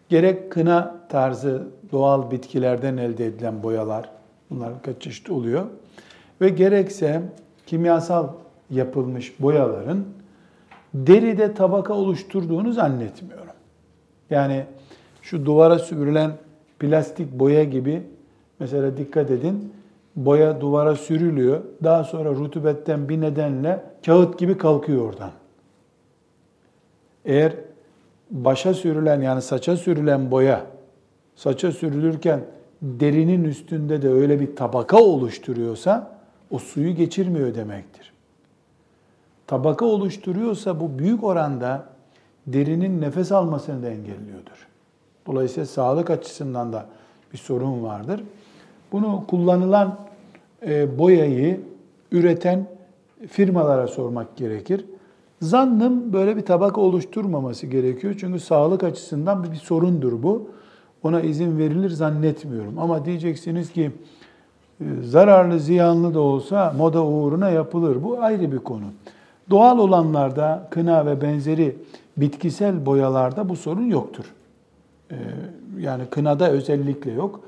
[0.09, 4.09] gerek kına tarzı doğal bitkilerden elde edilen boyalar,
[4.49, 5.65] bunlar kaç çeşit oluyor
[6.41, 7.21] ve gerekse
[7.65, 8.27] kimyasal
[8.69, 10.05] yapılmış boyaların
[10.93, 13.53] deride tabaka oluşturduğunu zannetmiyorum.
[14.29, 14.65] Yani
[15.21, 16.31] şu duvara sürülen
[16.79, 18.03] plastik boya gibi
[18.63, 19.73] mesela dikkat edin
[20.15, 21.61] boya duvara sürülüyor.
[21.83, 25.31] Daha sonra rutubetten bir nedenle kağıt gibi kalkıyor oradan.
[27.25, 27.53] Eğer
[28.31, 30.65] başa sürülen yani saça sürülen boya
[31.35, 32.39] saça sürülürken
[32.81, 36.17] derinin üstünde de öyle bir tabaka oluşturuyorsa
[36.51, 38.13] o suyu geçirmiyor demektir.
[39.47, 41.85] Tabaka oluşturuyorsa bu büyük oranda
[42.47, 44.67] derinin nefes almasını da engelliyordur.
[45.25, 46.85] Dolayısıyla sağlık açısından da
[47.33, 48.23] bir sorun vardır.
[48.93, 49.97] Bunu kullanılan
[50.67, 51.61] e, boyayı
[52.11, 52.67] üreten
[53.27, 54.85] firmalara sormak gerekir.
[55.41, 58.15] Zannım böyle bir tabaka oluşturmaması gerekiyor.
[58.19, 60.49] Çünkü sağlık açısından bir sorundur bu.
[61.03, 62.79] ona izin verilir zannetmiyorum.
[62.79, 63.91] Ama diyeceksiniz ki
[64.81, 68.03] e, zararlı, ziyanlı da olsa moda uğruna yapılır.
[68.03, 68.85] Bu ayrı bir konu.
[69.49, 71.75] Doğal olanlarda kına ve benzeri
[72.17, 74.25] bitkisel boyalarda bu sorun yoktur.
[75.11, 75.17] E,
[75.79, 77.39] yani kınada özellikle yok.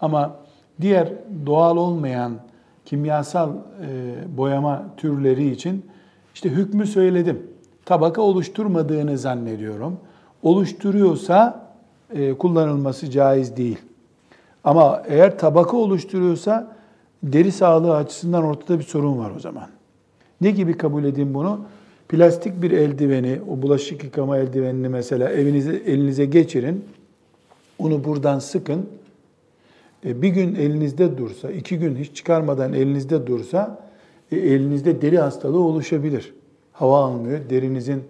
[0.00, 0.36] Ama
[0.80, 1.12] diğer
[1.46, 2.32] doğal olmayan
[2.84, 3.56] kimyasal e,
[4.36, 5.84] boyama türleri için
[6.34, 7.42] işte hükmü söyledim.
[7.84, 9.98] Tabaka oluşturmadığını zannediyorum.
[10.42, 11.70] Oluşturuyorsa
[12.14, 13.78] e, kullanılması caiz değil.
[14.64, 16.76] Ama eğer tabaka oluşturuyorsa
[17.22, 19.66] deri sağlığı açısından ortada bir sorun var o zaman.
[20.40, 21.60] Ne gibi kabul edin bunu?
[22.08, 26.84] Plastik bir eldiveni, o bulaşık yıkama eldivenini mesela evinize elinize geçirin.
[27.78, 28.86] Onu buradan sıkın.
[30.04, 33.78] E, bir gün elinizde dursa, iki gün hiç çıkarmadan elinizde dursa,
[34.32, 36.34] e, elinizde deri hastalığı oluşabilir.
[36.72, 38.02] Hava almıyor, derinizin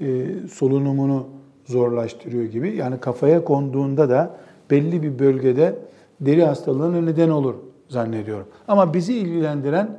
[0.00, 1.26] e, solunumunu
[1.64, 2.76] zorlaştırıyor gibi.
[2.76, 4.36] Yani kafaya konduğunda da
[4.70, 5.78] belli bir bölgede
[6.20, 7.54] deri hastalığına neden olur
[7.88, 8.46] zannediyorum.
[8.68, 9.98] Ama bizi ilgilendiren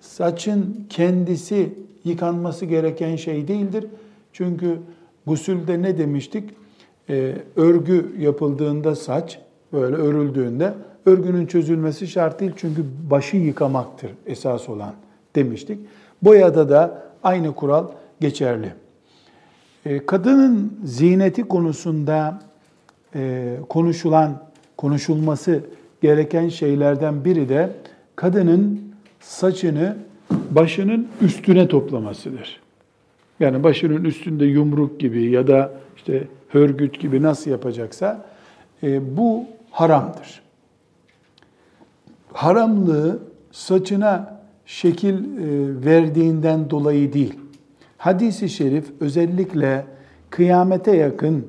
[0.00, 3.86] saçın kendisi yıkanması gereken şey değildir.
[4.32, 4.78] Çünkü
[5.26, 6.50] gusülde ne demiştik?
[7.10, 9.38] Ee, örgü yapıldığında saç
[9.74, 10.74] böyle örüldüğünde
[11.06, 14.94] örgünün çözülmesi şart değil çünkü başı yıkamaktır esas olan
[15.36, 15.78] demiştik.
[16.22, 17.88] Boyada da aynı kural
[18.20, 18.72] geçerli.
[19.86, 22.42] Ee, kadının ziyneti konusunda
[23.14, 24.42] e, konuşulan,
[24.76, 25.60] konuşulması
[26.02, 27.70] gereken şeylerden biri de
[28.16, 28.80] kadının
[29.20, 29.96] saçını
[30.50, 32.60] başının üstüne toplamasıdır.
[33.40, 38.24] Yani başının üstünde yumruk gibi ya da işte hörgüt gibi nasıl yapacaksa
[38.82, 40.42] e, bu haramdır.
[42.32, 43.18] Haramlığı
[43.52, 47.38] saçına şekil e, verdiğinden dolayı değil.
[47.98, 49.86] Hadis-i şerif özellikle
[50.30, 51.46] kıyamete yakın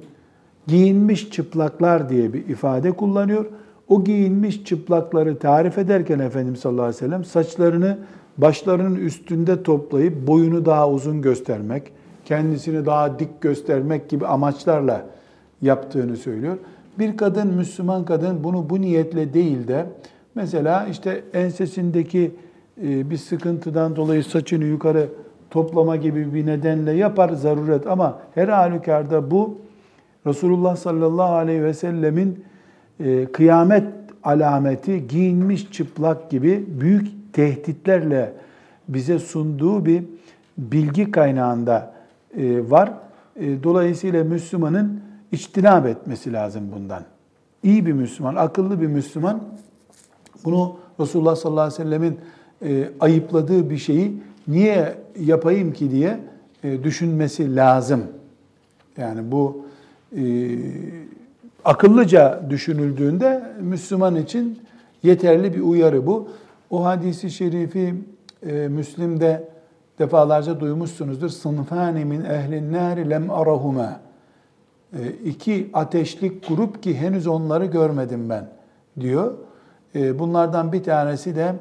[0.67, 3.45] giyinmiş çıplaklar diye bir ifade kullanıyor.
[3.87, 7.97] O giyinmiş çıplakları tarif ederken Efendimiz sallallahu aleyhi ve sellem saçlarını
[8.37, 11.91] başlarının üstünde toplayıp boyunu daha uzun göstermek,
[12.25, 15.05] kendisini daha dik göstermek gibi amaçlarla
[15.61, 16.57] yaptığını söylüyor.
[16.99, 19.85] Bir kadın, Müslüman kadın bunu bu niyetle değil de
[20.35, 22.31] mesela işte ensesindeki
[22.83, 25.09] e, bir sıkıntıdan dolayı saçını yukarı
[25.49, 29.57] toplama gibi bir nedenle yapar zaruret ama her halükarda bu
[30.25, 32.45] Resulullah sallallahu aleyhi ve sellemin
[32.99, 33.83] e, kıyamet
[34.23, 38.33] alameti giyinmiş çıplak gibi büyük tehditlerle
[38.87, 40.03] bize sunduğu bir
[40.57, 41.93] bilgi kaynağında
[42.37, 42.93] e, var.
[43.63, 47.03] Dolayısıyla Müslümanın içtinab etmesi lazım bundan.
[47.63, 49.43] İyi bir Müslüman, akıllı bir Müslüman
[50.45, 52.19] bunu Resulullah sallallahu aleyhi ve sellemin
[52.99, 56.19] ayıpladığı bir şeyi niye yapayım ki diye
[56.83, 58.03] düşünmesi lazım.
[58.97, 59.65] Yani bu
[61.65, 64.59] akıllıca düşünüldüğünde Müslüman için
[65.03, 66.29] yeterli bir uyarı bu.
[66.69, 67.95] O hadisi şerifi
[68.45, 69.49] e, Müslim'de
[69.99, 71.29] defalarca duymuşsunuzdur.
[71.29, 73.99] Sınfani min ehlin nâri lem arahuma.
[74.93, 78.49] E, iki ateşlik grup ki henüz onları görmedim ben
[78.99, 79.33] diyor.
[79.95, 81.55] E, bunlardan bir tanesi de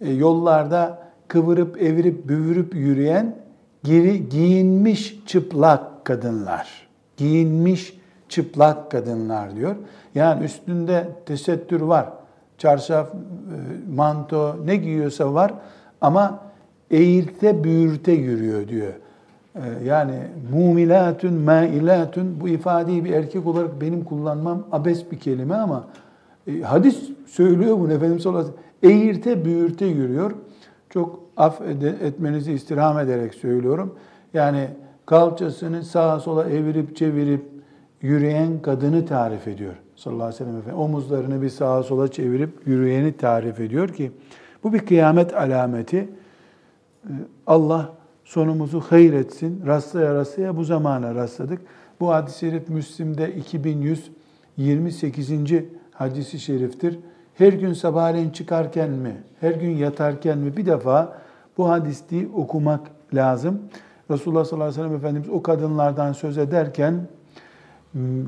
[0.00, 3.36] e, yollarda kıvırıp evirip büvürüp yürüyen
[3.84, 6.88] geri giyinmiş çıplak kadınlar.
[7.16, 7.98] Giyinmiş
[8.28, 9.76] çıplak kadınlar diyor.
[10.14, 12.08] Yani üstünde tesettür var.
[12.58, 13.08] Çarşaf,
[13.94, 15.54] manto ne giyiyorsa var
[16.00, 16.38] ama
[16.90, 18.92] eğirte büğürte yürüyor diyor.
[19.56, 20.14] E, yani
[20.52, 25.84] mumilatun, mailatun bu ifadeyi bir erkek olarak benim kullanmam abes bir kelime ama
[26.46, 29.00] e, hadis söylüyor bunu Efendimiz sallallahu aleyhi ve sellem.
[29.00, 30.32] Eğirte büğürte yürüyor.
[30.90, 31.60] Çok af
[32.00, 33.94] etmenizi istirham ederek söylüyorum.
[34.34, 34.68] Yani
[35.06, 37.44] kalçasını sağa sola evirip çevirip
[38.02, 40.84] yürüyen kadını tarif ediyor sallallahu aleyhi ve sellem Efendimiz.
[40.84, 44.12] Omuzlarını bir sağa sola çevirip yürüyeni tarif ediyor ki
[44.64, 46.08] bu bir kıyamet alameti.
[47.04, 47.12] Ee,
[47.46, 47.92] Allah
[48.26, 49.62] sonumuzu hayır etsin.
[49.66, 51.60] Rastlaya rastlaya bu zamana rastladık.
[52.00, 55.30] Bu hadis-i şerif Müslim'de 2128.
[55.92, 56.98] hadisi şeriftir.
[57.34, 61.18] Her gün sabahleyin çıkarken mi, her gün yatarken mi bir defa
[61.58, 62.80] bu hadisliği okumak
[63.14, 63.60] lazım.
[64.10, 67.00] Resulullah sallallahu aleyhi ve sellem Efendimiz o kadınlardan söz ederken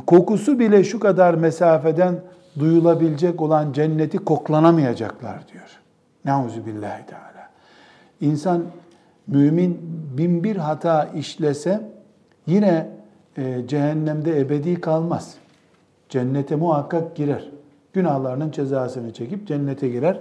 [0.07, 2.21] kokusu bile şu kadar mesafeden
[2.59, 5.79] duyulabilecek olan cenneti koklanamayacaklar diyor.
[6.25, 7.49] Nauzu billahi teala.
[8.21, 8.63] İnsan
[9.29, 9.81] mümin
[10.19, 11.91] bin bir hata işlese
[12.47, 12.89] yine
[13.37, 15.35] e, cehennemde ebedi kalmaz.
[16.09, 17.51] Cennete muhakkak girer.
[17.93, 20.21] Günahlarının cezasını çekip cennete girer.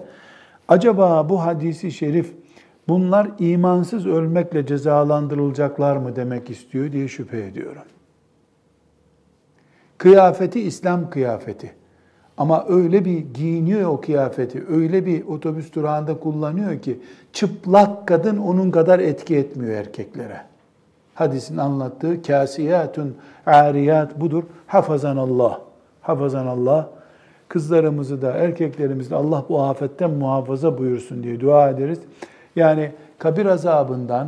[0.67, 2.33] Acaba bu hadisi şerif
[2.87, 7.81] bunlar imansız ölmekle cezalandırılacaklar mı demek istiyor diye şüphe ediyorum.
[9.97, 11.73] Kıyafeti İslam kıyafeti.
[12.37, 16.99] Ama öyle bir giyiniyor o kıyafeti, öyle bir otobüs durağında kullanıyor ki
[17.33, 20.41] çıplak kadın onun kadar etki etmiyor erkeklere.
[21.13, 24.43] Hadisin anlattığı kasiyatun ariyat budur.
[24.67, 25.61] Hafazan Allah.
[26.01, 26.89] Hafazan Allah.
[27.47, 31.99] Kızlarımızı da erkeklerimizi de Allah bu afetten muhafaza buyursun diye dua ederiz.
[32.55, 34.27] Yani kabir azabından,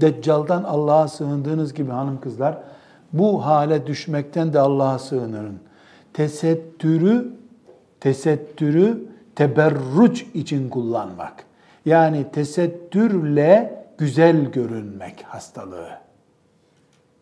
[0.00, 2.58] Deccal'dan Allah'a sığındığınız gibi hanım kızlar,
[3.12, 5.58] bu hale düşmekten de Allah'a sığınırın.
[6.18, 7.32] Tesettürü,
[8.00, 9.04] tesettürü
[9.34, 11.44] teberruç için kullanmak.
[11.86, 15.88] Yani tesettürle güzel görünmek hastalığı.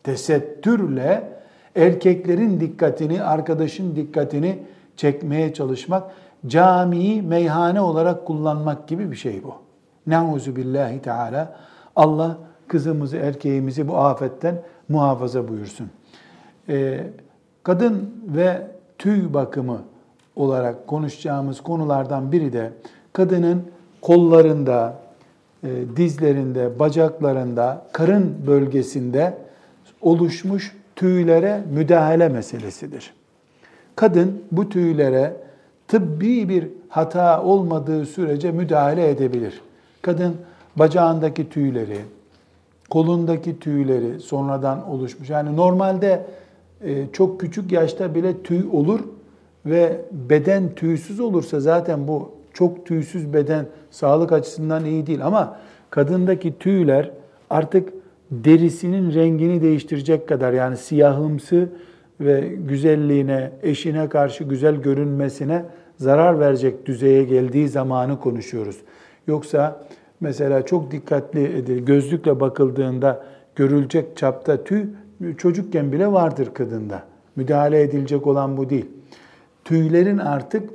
[0.02, 1.32] Tesettürle
[1.74, 4.58] erkeklerin dikkatini, arkadaşın dikkatini
[4.96, 6.04] çekmeye çalışmak,
[6.46, 9.54] camiyi meyhane olarak kullanmak gibi bir şey bu.
[10.06, 11.56] Nauzu billahi teala.
[11.96, 15.90] Allah kızımızı, erkeğimizi bu afetten muhafaza buyursun.
[16.68, 17.06] Ee,
[17.62, 19.82] kadın ve tüy bakımı
[20.36, 22.72] olarak konuşacağımız konulardan biri de
[23.12, 23.62] kadının
[24.00, 24.94] kollarında,
[25.64, 29.38] e, dizlerinde, bacaklarında, karın bölgesinde
[30.00, 33.14] oluşmuş tüylere müdahale meselesidir.
[33.96, 35.36] Kadın bu tüylere
[35.88, 39.60] tıbbi bir hata olmadığı sürece müdahale edebilir.
[40.02, 40.36] Kadın
[40.76, 41.98] bacağındaki tüyleri,
[42.90, 45.30] kolundaki tüyleri sonradan oluşmuş.
[45.30, 46.26] Yani normalde
[47.12, 49.00] çok küçük yaşta bile tüy olur
[49.66, 55.26] ve beden tüysüz olursa zaten bu çok tüysüz beden sağlık açısından iyi değil.
[55.26, 55.58] Ama
[55.90, 57.10] kadındaki tüyler
[57.50, 57.88] artık
[58.30, 61.68] derisinin rengini değiştirecek kadar yani siyahımsı
[62.20, 65.64] ve güzelliğine, eşine karşı güzel görünmesine
[65.96, 68.76] zarar verecek düzeye geldiği zamanı konuşuyoruz.
[69.26, 69.86] Yoksa
[70.20, 73.24] mesela çok dikkatli gözlükle bakıldığında
[73.56, 74.84] görülecek çapta tüy
[75.38, 77.02] çocukken bile vardır kadında.
[77.36, 78.86] Müdahale edilecek olan bu değil.
[79.64, 80.70] Tüylerin artık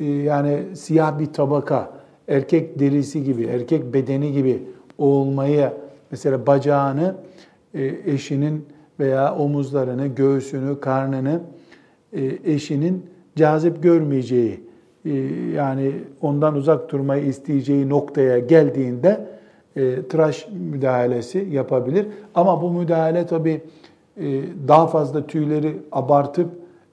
[0.00, 1.90] e, yani siyah bir tabaka,
[2.28, 4.62] erkek derisi gibi, erkek bedeni gibi
[4.98, 5.72] olmayı
[6.10, 7.14] mesela bacağını
[7.74, 8.66] e, eşinin
[9.00, 11.40] veya omuzlarını, göğsünü, karnını
[12.12, 14.68] e, eşinin cazip görmeyeceği
[15.54, 19.37] yani ondan uzak durmayı isteyeceği noktaya geldiğinde
[20.08, 22.06] tıraş müdahalesi yapabilir.
[22.34, 23.60] Ama bu müdahale tabii
[24.68, 26.48] daha fazla tüyleri abartıp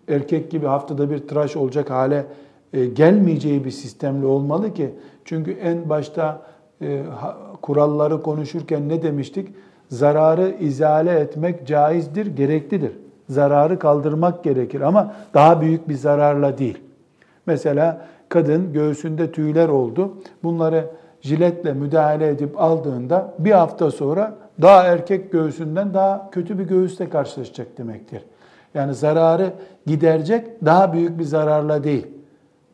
[0.07, 2.25] erkek gibi haftada bir tıraş olacak hale
[2.73, 4.89] e, gelmeyeceği bir sistemli olmalı ki
[5.25, 6.41] çünkü en başta
[6.81, 7.03] e,
[7.61, 9.49] kuralları konuşurken ne demiştik?
[9.89, 12.91] Zararı izale etmek caizdir, gereklidir.
[13.29, 16.77] Zararı kaldırmak gerekir ama daha büyük bir zararla değil.
[17.45, 20.13] Mesela kadın göğsünde tüyler oldu.
[20.43, 20.85] Bunları
[21.25, 27.77] jiletle müdahale edip aldığında bir hafta sonra daha erkek göğsünden daha kötü bir göğüste karşılaşacak
[27.77, 28.21] demektir.
[28.73, 29.53] Yani zararı
[29.85, 32.07] giderecek daha büyük bir zararla değil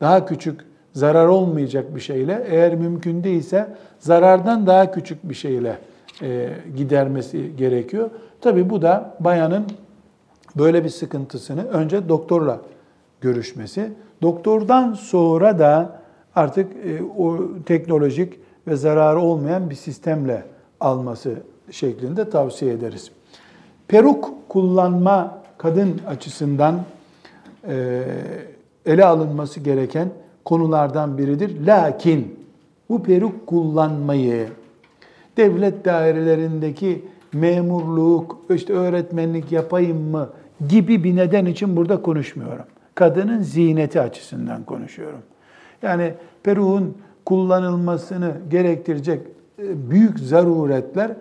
[0.02, 0.62] daha küçük
[0.94, 3.68] zarar olmayacak bir şeyle eğer mümkün değilse
[4.00, 5.78] zarardan daha küçük bir şeyle
[6.22, 8.10] e, gidermesi gerekiyor.
[8.42, 9.66] Tabi bu da bayanın
[10.56, 12.60] böyle bir sıkıntısını önce doktorla
[13.22, 16.01] görüşmesi, doktordan sonra da
[16.36, 18.34] artık e, o teknolojik
[18.68, 20.44] ve zararı olmayan bir sistemle
[20.80, 21.36] alması
[21.72, 23.12] şeklinde tavsiye ederiz.
[23.88, 26.82] Peruk kullanma kadın açısından
[27.68, 28.04] e,
[28.86, 30.10] ele alınması gereken
[30.46, 31.66] konulardan biridir.
[31.66, 32.40] Lakin
[32.90, 34.48] bu peruk kullanmayı
[35.38, 40.30] devlet dairelerindeki memurluk, işte öğretmenlik yapayım mı
[40.70, 42.66] gibi bir neden için burada konuşmuyorum.
[42.96, 45.20] Kadının ziyneti açısından konuşuyorum.
[45.82, 46.14] Yani
[46.44, 49.22] peruğun kullanılmasını gerektirecek
[49.60, 51.12] e, büyük zaruretler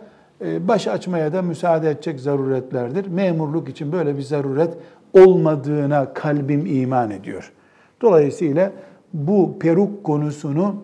[0.44, 3.06] e, baş açmaya da müsaade edecek zaruretlerdir.
[3.06, 4.74] Memurluk için böyle bir zaruret
[5.12, 7.52] olmadığına kalbim iman ediyor.
[8.02, 8.72] Dolayısıyla
[9.12, 10.74] bu peruk konusunu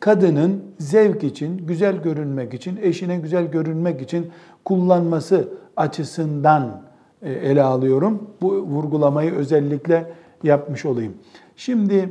[0.00, 4.30] kadının zevk için, güzel görünmek için, eşine güzel görünmek için
[4.64, 6.82] kullanması açısından
[7.22, 8.30] e, ele alıyorum.
[8.42, 11.14] Bu vurgulamayı özellikle yapmış olayım.
[11.56, 12.08] Şimdi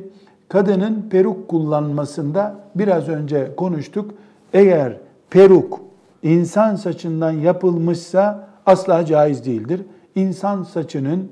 [0.50, 4.12] kadının peruk kullanmasında biraz önce konuştuk.
[4.54, 4.98] Eğer
[5.30, 5.80] peruk
[6.24, 9.82] insan saçından yapılmışsa asla caiz değildir.
[10.16, 11.30] İnsan saçının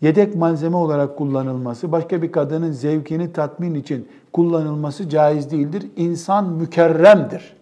[0.00, 5.86] yedek malzeme olarak kullanılması, başka bir kadının zevkini tatmin için kullanılması caiz değildir.
[5.96, 7.56] İnsan mükerremdir.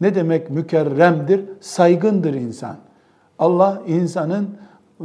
[0.00, 1.44] Ne demek mükerremdir?
[1.60, 2.76] Saygındır insan.
[3.38, 4.48] Allah insanın
[5.00, 5.04] e,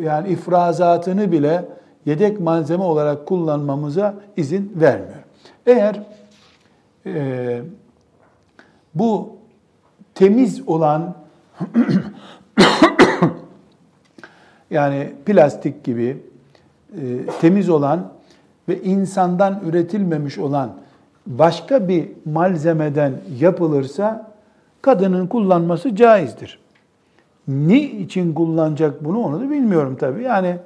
[0.00, 1.68] yani ifrazatını bile
[2.08, 5.22] yedek malzeme olarak kullanmamıza izin vermiyor.
[5.66, 6.02] Eğer
[7.06, 7.60] e,
[8.94, 9.36] bu
[10.14, 11.14] temiz olan
[14.70, 16.22] Yani plastik gibi
[16.92, 18.12] e, temiz olan
[18.68, 20.72] ve insandan üretilmemiş olan
[21.26, 24.32] başka bir malzemeden yapılırsa
[24.82, 26.58] kadının kullanması caizdir.
[27.48, 30.22] Ne için kullanacak bunu onu da bilmiyorum tabii.
[30.22, 30.56] Yani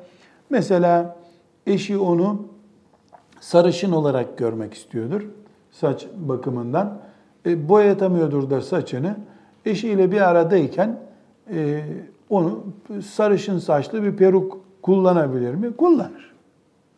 [0.51, 1.17] mesela
[1.67, 2.43] eşi onu
[3.41, 5.23] sarışın olarak görmek istiyordur
[5.73, 6.99] saç bakımından.
[7.47, 9.17] E, boyatamıyordur da saçını.
[9.65, 10.99] Eşiyle bir aradayken
[11.51, 11.85] e,
[12.31, 12.65] onu
[13.05, 15.77] sarışın saçlı bir peruk kullanabilir mi?
[15.77, 16.33] Kullanır.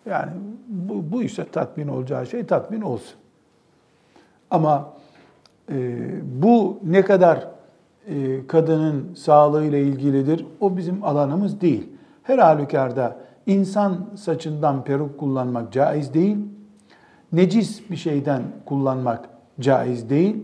[0.07, 0.31] Yani
[0.69, 3.15] bu, bu ise tatmin olacağı şey tatmin olsun.
[4.51, 4.93] Ama
[5.73, 5.99] e,
[6.43, 7.49] bu ne kadar
[8.07, 11.89] e, kadının sağlığıyla ilgilidir o bizim alanımız değil.
[12.23, 16.36] Her halükarda insan saçından peruk kullanmak caiz değil.
[17.32, 19.28] Necis bir şeyden kullanmak
[19.61, 20.36] caiz değil.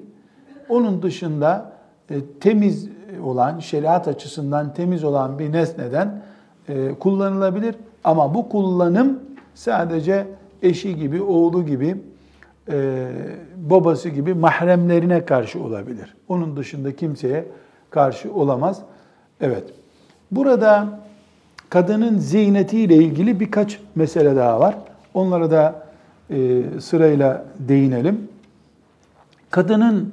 [0.68, 1.72] Onun dışında
[2.11, 2.88] e, temiz
[3.24, 6.22] olan, şeriat açısından temiz olan bir nesneden
[6.68, 7.74] e, kullanılabilir.
[8.05, 9.20] Ama bu kullanım
[9.55, 10.26] sadece
[10.62, 11.96] eşi gibi, oğlu gibi,
[12.68, 13.09] e,
[13.57, 16.14] babası gibi mahremlerine karşı olabilir.
[16.28, 17.44] Onun dışında kimseye
[17.90, 18.82] karşı olamaz.
[19.40, 19.64] Evet.
[20.30, 21.01] Burada
[21.71, 24.77] kadının ziynetiyle ilgili birkaç mesele daha var.
[25.14, 25.87] Onlara da
[26.31, 28.29] e, sırayla değinelim.
[29.51, 30.12] Kadının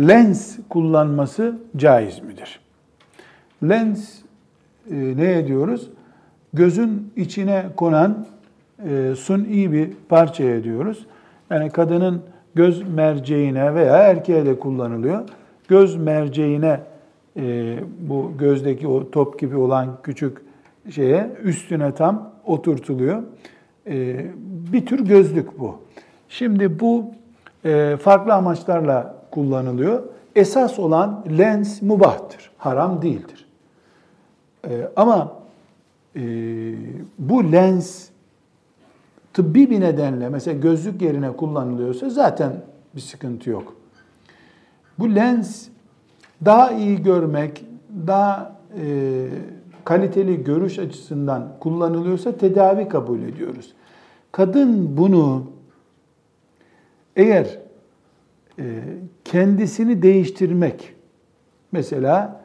[0.00, 2.60] lens kullanması caiz midir?
[3.62, 4.14] Lens
[4.90, 5.90] e, ne ediyoruz?
[6.52, 8.26] Gözün içine konan
[8.88, 11.06] e, suni bir parçaya diyoruz.
[11.50, 12.22] Yani kadının
[12.54, 15.22] göz merceğine veya erkeğe de kullanılıyor.
[15.68, 16.80] Göz merceğine
[17.36, 20.38] e, bu gözdeki o top gibi olan küçük
[20.90, 23.22] şeye üstüne tam oturtuluyor.
[23.86, 24.26] E,
[24.72, 25.78] bir tür gözlük bu.
[26.28, 27.06] Şimdi bu
[27.64, 30.02] e, farklı amaçlarla kullanılıyor.
[30.36, 33.46] Esas olan lens mubahtır, haram değildir.
[34.68, 35.32] E, ama
[36.16, 36.22] e,
[37.18, 38.08] bu lens
[39.32, 42.52] tıbbi bir nedenle mesela gözlük yerine kullanılıyorsa zaten
[42.96, 43.76] bir sıkıntı yok.
[44.98, 45.68] Bu lens
[46.44, 47.64] daha iyi görmek,
[48.06, 49.26] daha e,
[49.84, 53.72] kaliteli görüş açısından kullanılıyorsa tedavi kabul ediyoruz.
[54.32, 55.42] Kadın bunu
[57.16, 57.58] eğer
[58.58, 58.64] e,
[59.24, 60.94] kendisini değiştirmek,
[61.72, 62.40] mesela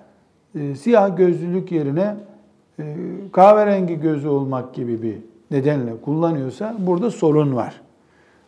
[0.55, 2.15] e, siyah gözlülük yerine
[2.79, 2.95] e,
[3.31, 5.15] kahverengi gözü olmak gibi bir
[5.51, 7.81] nedenle kullanıyorsa burada sorun var.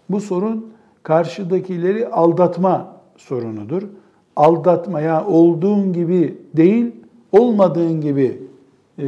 [0.09, 0.73] Bu sorun
[1.03, 3.83] karşıdakileri aldatma sorunudur.
[4.35, 6.91] Aldatmaya olduğun gibi değil,
[7.31, 8.41] olmadığın gibi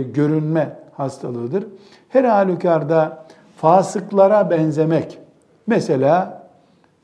[0.02, 1.68] görünme hastalığıdır.
[2.10, 3.26] Her halükarda
[3.58, 5.20] fasıklara benzemek,
[5.68, 6.44] mesela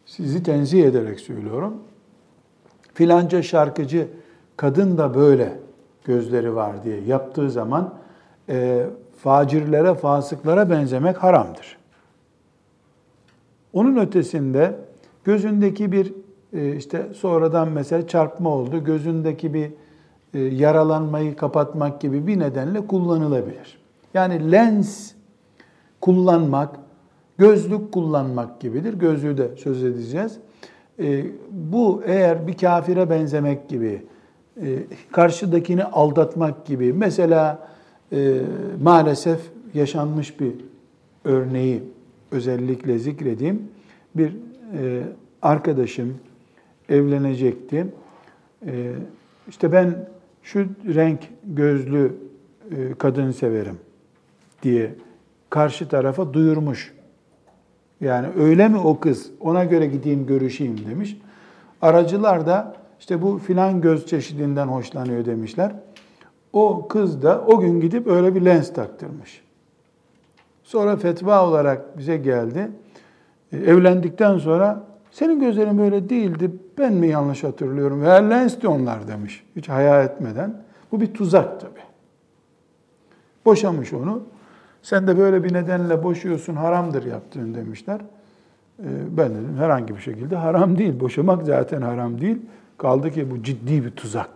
[0.06, 1.78] sizi tenzih ederek söylüyorum.
[2.94, 4.08] Filanca şarkıcı
[4.58, 5.60] kadın da böyle
[6.04, 7.94] gözleri var diye yaptığı zaman
[8.50, 8.86] e,
[9.18, 11.78] facirlere, fasıklara benzemek haramdır.
[13.74, 14.76] Onun ötesinde
[15.24, 16.14] gözündeki bir
[16.54, 19.72] e, işte sonradan mesela çarpma oldu, gözündeki bir e,
[20.34, 23.80] yaralanmayı kapatmak gibi bir nedenle kullanılabilir.
[24.14, 25.12] Yani lens
[26.02, 26.80] kullanmak
[27.40, 28.94] Gözlük kullanmak gibidir.
[28.94, 30.38] Gözlüğü de söz edeceğiz.
[31.00, 34.02] E, bu eğer bir kafire benzemek gibi,
[34.62, 37.68] e, karşıdakini aldatmak gibi, mesela
[38.12, 38.42] e,
[38.84, 39.40] maalesef
[39.74, 40.54] yaşanmış bir
[41.24, 41.84] örneği
[42.32, 43.68] özellikle zikredeyim.
[44.16, 44.36] Bir
[44.80, 45.04] e,
[45.42, 46.18] arkadaşım
[46.90, 47.86] evlenecekti.
[48.66, 48.92] E,
[49.50, 50.10] işte ben
[50.52, 52.16] şu renk gözlü
[52.72, 53.80] e, kadın severim
[54.64, 54.96] diye
[55.50, 56.94] karşı tarafa duyurmuş.
[58.02, 61.18] Yani öyle mi o kız ona göre gideyim görüşeyim demiş.
[61.82, 65.72] Aracılar da işte bu filan göz çeşidinden hoşlanıyor demişler.
[66.54, 69.42] O kız da o gün gidip öyle bir lens taktırmış.
[70.64, 72.72] Sonra fetva olarak bize geldi.
[73.52, 78.02] E, evlendikten sonra senin gözlerin böyle değildi, ben mi yanlış hatırlıyorum?
[78.02, 80.54] Veya onlar demiş, hiç hayal etmeden.
[80.92, 81.90] Bu bir tuzak tabii.
[83.46, 84.24] Boşamış onu.
[84.82, 88.02] Sen de böyle bir nedenle boşuyorsun, haramdır yaptığın demişler.
[88.80, 88.84] Ee,
[89.18, 91.00] ben dedim herhangi bir şekilde haram değil.
[91.00, 92.38] Boşamak zaten haram değil.
[92.78, 94.30] Kaldı ki bu ciddi bir tuzak.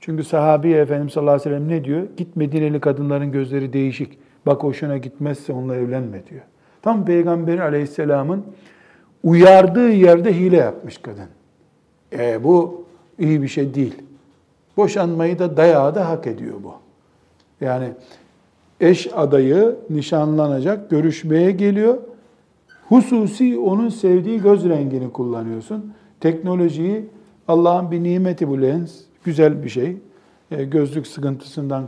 [0.00, 2.02] Çünkü sahabi Efendimiz sallallahu aleyhi ve sellem ne diyor?
[2.16, 4.18] Git Medineli kadınların gözleri değişik.
[4.46, 6.42] Bak hoşuna gitmezse onunla evlenme diyor.
[6.82, 8.44] Tam Peygamber aleyhisselamın
[9.24, 11.28] uyardığı yerde hile yapmış kadın.
[12.12, 12.84] E, bu
[13.18, 13.94] iyi bir şey değil.
[14.76, 16.74] Boşanmayı da dayağı da hak ediyor bu.
[17.60, 17.88] Yani
[18.80, 21.98] eş adayı nişanlanacak, görüşmeye geliyor.
[22.88, 25.92] Hususi onun sevdiği göz rengini kullanıyorsun.
[26.20, 27.06] Teknolojiyi
[27.48, 28.92] Allah'ın bir nimeti bu lens.
[29.24, 29.96] Güzel bir şey.
[30.50, 31.86] E, gözlük sıkıntısından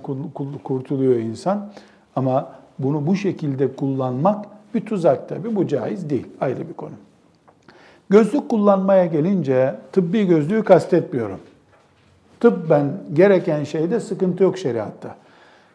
[0.65, 1.73] kurtuluyor insan.
[2.17, 5.57] Ama bunu bu şekilde kullanmak bir tuzak tabi.
[5.57, 6.27] Bu caiz değil.
[6.41, 6.93] Ayrı bir konu.
[8.11, 11.39] Gözlük kullanmaya gelince tıbbi gözlüğü kastetmiyorum.
[12.41, 15.17] Tıbben gereken şeyde sıkıntı yok şeriatta.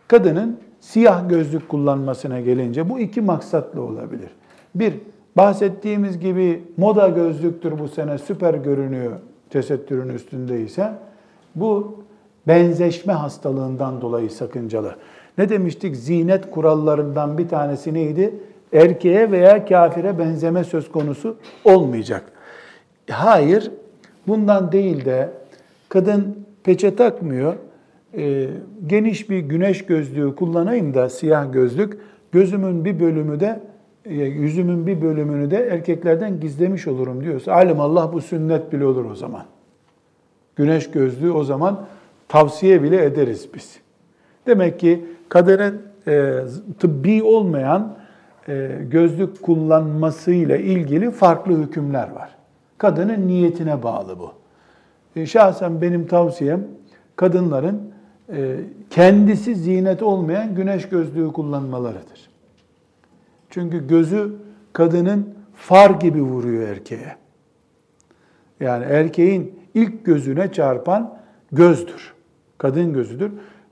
[0.08, 4.30] Kadının siyah gözlük kullanmasına gelince bu iki maksatlı olabilir.
[4.76, 4.94] Bir,
[5.38, 9.12] bahsettiğimiz gibi moda gözlüktür bu sene süper görünüyor
[9.50, 10.94] tesettürün üstündeyse
[11.56, 12.04] bu
[12.48, 14.96] benzeşme hastalığından dolayı sakıncalı.
[15.38, 15.96] Ne demiştik?
[15.96, 18.34] Zinet kurallarından bir tanesi neydi?
[18.74, 22.24] Erkeğe veya kafire benzeme söz konusu olmayacak.
[23.10, 23.72] Hayır,
[24.28, 25.30] bundan değil de
[25.90, 27.56] kadın peçe takmıyor,
[28.18, 28.48] e,
[28.88, 31.98] geniş bir güneş gözlüğü kullanayım da siyah gözlük,
[32.32, 33.60] gözümün bir bölümü de
[34.06, 39.06] e, yüzümün bir bölümünü de erkeklerden gizlemiş olurum diyorsa alim Allah bu sünnet bile olur
[39.06, 39.46] o zaman.
[40.56, 41.86] Güneş gözlüğü o zaman
[42.28, 43.80] tavsiye bile ederiz biz.
[44.48, 46.36] Demek ki kadının e,
[46.80, 48.01] tıbbi olmayan
[48.90, 52.36] gözlük kullanmasıyla ilgili farklı hükümler var.
[52.78, 54.34] Kadının niyetine bağlı bu.
[55.16, 56.68] E, şahsen benim tavsiyem
[57.16, 57.92] kadınların
[58.34, 58.56] e,
[58.90, 62.30] kendisi zinet olmayan güneş gözlüğü kullanmalarıdır.
[63.50, 64.34] Çünkü gözü
[64.74, 67.16] kadının far gibi vuruyor erkeğe.
[68.60, 71.18] Yani erkeğin ilk gözüne çarpan
[71.52, 72.14] gözdür.
[72.58, 73.32] Kadın gözüdür.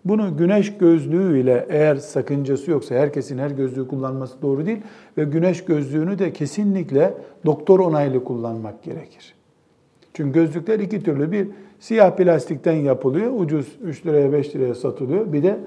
[0.09, 4.81] Bunu güneş gözlüğü ile eğer sakıncası yoksa herkesin her gözlüğü kullanması doğru değil
[5.17, 7.13] ve güneş gözlüğünü de kesinlikle
[7.45, 9.35] doktor onaylı kullanmak gerekir.
[10.13, 11.31] Çünkü gözlükler iki türlü.
[11.31, 11.47] Bir
[11.79, 13.31] siyah plastikten yapılıyor.
[13.37, 15.33] Ucuz 3 liraya 5 liraya satılıyor.
[15.33, 15.59] Bir de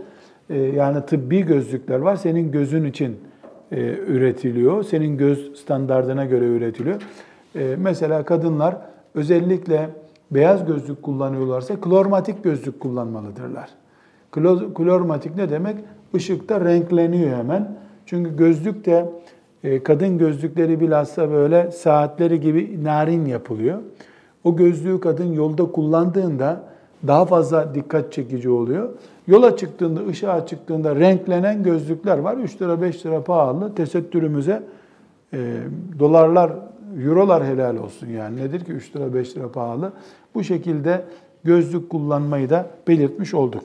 [0.50, 2.16] e, yani tıbbi gözlükler var.
[2.16, 3.16] Senin gözün için
[3.72, 4.82] e, üretiliyor.
[4.82, 7.02] Senin göz standardına göre üretiliyor.
[7.54, 8.76] E, mesela kadınlar
[9.14, 9.90] özellikle
[10.30, 13.81] beyaz gözlük kullanıyorlarsa klormatik gözlük kullanmalıdırlar.
[14.74, 15.76] Klormatik ne demek?
[16.14, 17.76] Işıkta renkleniyor hemen.
[18.06, 19.10] Çünkü gözlük de
[19.64, 23.78] e, kadın gözlükleri bilhassa böyle saatleri gibi narin yapılıyor.
[24.44, 26.62] O gözlüğü kadın yolda kullandığında
[27.06, 28.88] daha fazla dikkat çekici oluyor.
[29.26, 32.36] Yola çıktığında, ışığa çıktığında renklenen gözlükler var.
[32.36, 33.74] 3 lira 5 lira pahalı.
[33.74, 34.62] Tesettürümüze
[35.32, 35.56] e,
[35.98, 36.52] dolarlar,
[37.04, 38.36] eurolar helal olsun yani.
[38.36, 39.92] Nedir ki 3 lira 5 lira pahalı.
[40.34, 41.04] Bu şekilde
[41.44, 43.62] gözlük kullanmayı da belirtmiş olduk.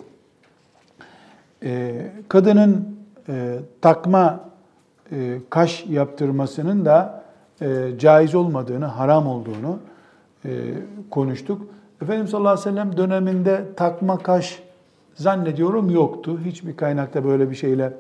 [1.64, 2.98] E, kadının
[3.30, 4.40] e, takma
[5.12, 7.24] e, kaş yaptırmasının da
[7.62, 9.80] e, caiz olmadığını, haram olduğunu
[11.12, 11.62] konuştuk.
[12.02, 14.64] Efendimiz sallallahu aleyhi ve sellem döneminde takma kaş
[15.16, 16.40] zannediyorum yoktu.
[16.46, 17.94] Hiçbir kaynakta böyle bir şeyle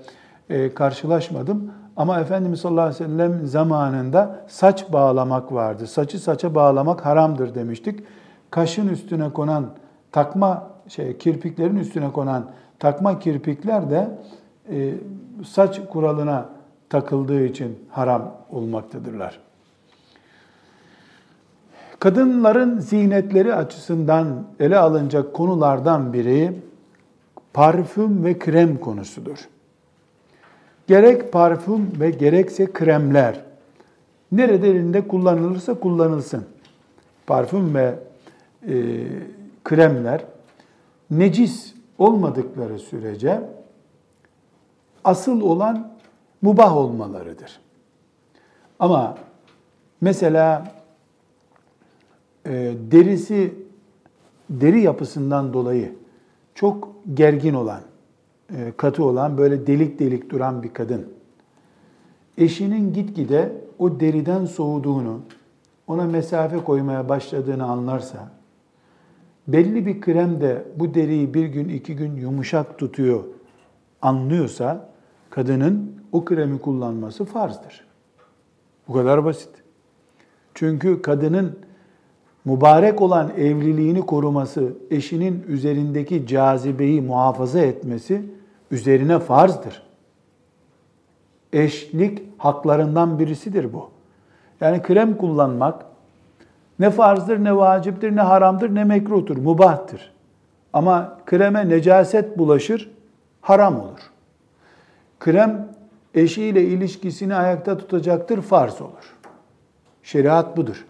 [0.75, 1.71] karşılaşmadım.
[1.97, 5.87] Ama Efendimiz sallallahu aleyhi ve sellem zamanında saç bağlamak vardı.
[5.87, 7.99] Saçı saça bağlamak haramdır demiştik.
[8.51, 9.65] Kaşın üstüne konan
[10.11, 12.45] takma şey kirpiklerin üstüne konan
[12.79, 14.09] takma kirpikler de
[14.71, 14.93] e,
[15.45, 16.49] saç kuralına
[16.89, 19.39] takıldığı için haram olmaktadırlar.
[21.99, 26.53] Kadınların ziynetleri açısından ele alınacak konulardan biri
[27.53, 29.47] parfüm ve krem konusudur.
[30.87, 33.41] Gerek parfüm ve gerekse kremler
[34.31, 36.45] nerede elinde kullanılırsa kullanılsın.
[37.27, 37.95] Parfüm ve
[38.67, 38.73] e,
[39.63, 40.21] kremler
[41.11, 43.49] necis olmadıkları sürece
[45.03, 45.91] asıl olan
[46.41, 47.59] mubah olmalarıdır.
[48.79, 49.17] Ama
[50.01, 50.71] mesela
[52.45, 53.53] e, derisi
[54.49, 55.95] deri yapısından dolayı
[56.55, 57.81] çok gergin olan,
[58.55, 61.17] e, katı olan, böyle delik delik duran bir kadın
[62.37, 65.19] eşinin gitgide o deriden soğuduğunu,
[65.87, 68.31] ona mesafe koymaya başladığını anlarsa,
[69.47, 73.23] belli bir krem de bu deriyi bir gün iki gün yumuşak tutuyor
[74.01, 74.89] anlıyorsa,
[75.29, 77.87] kadının o kremi kullanması farzdır.
[78.87, 79.49] Bu kadar basit.
[80.53, 81.59] Çünkü kadının
[82.45, 88.21] mübarek olan evliliğini koruması, eşinin üzerindeki cazibeyi muhafaza etmesi
[88.71, 89.83] üzerine farzdır.
[91.53, 93.89] Eşlik haklarından birisidir bu.
[94.61, 95.85] Yani krem kullanmak
[96.79, 100.13] ne farzdır, ne vaciptir, ne haramdır, ne mekruhtur, mubahtır.
[100.73, 102.91] Ama kreme necaset bulaşır,
[103.41, 104.11] haram olur.
[105.19, 105.67] Krem
[106.13, 109.15] eşiyle ilişkisini ayakta tutacaktır, farz olur.
[110.03, 110.85] Şeriat budur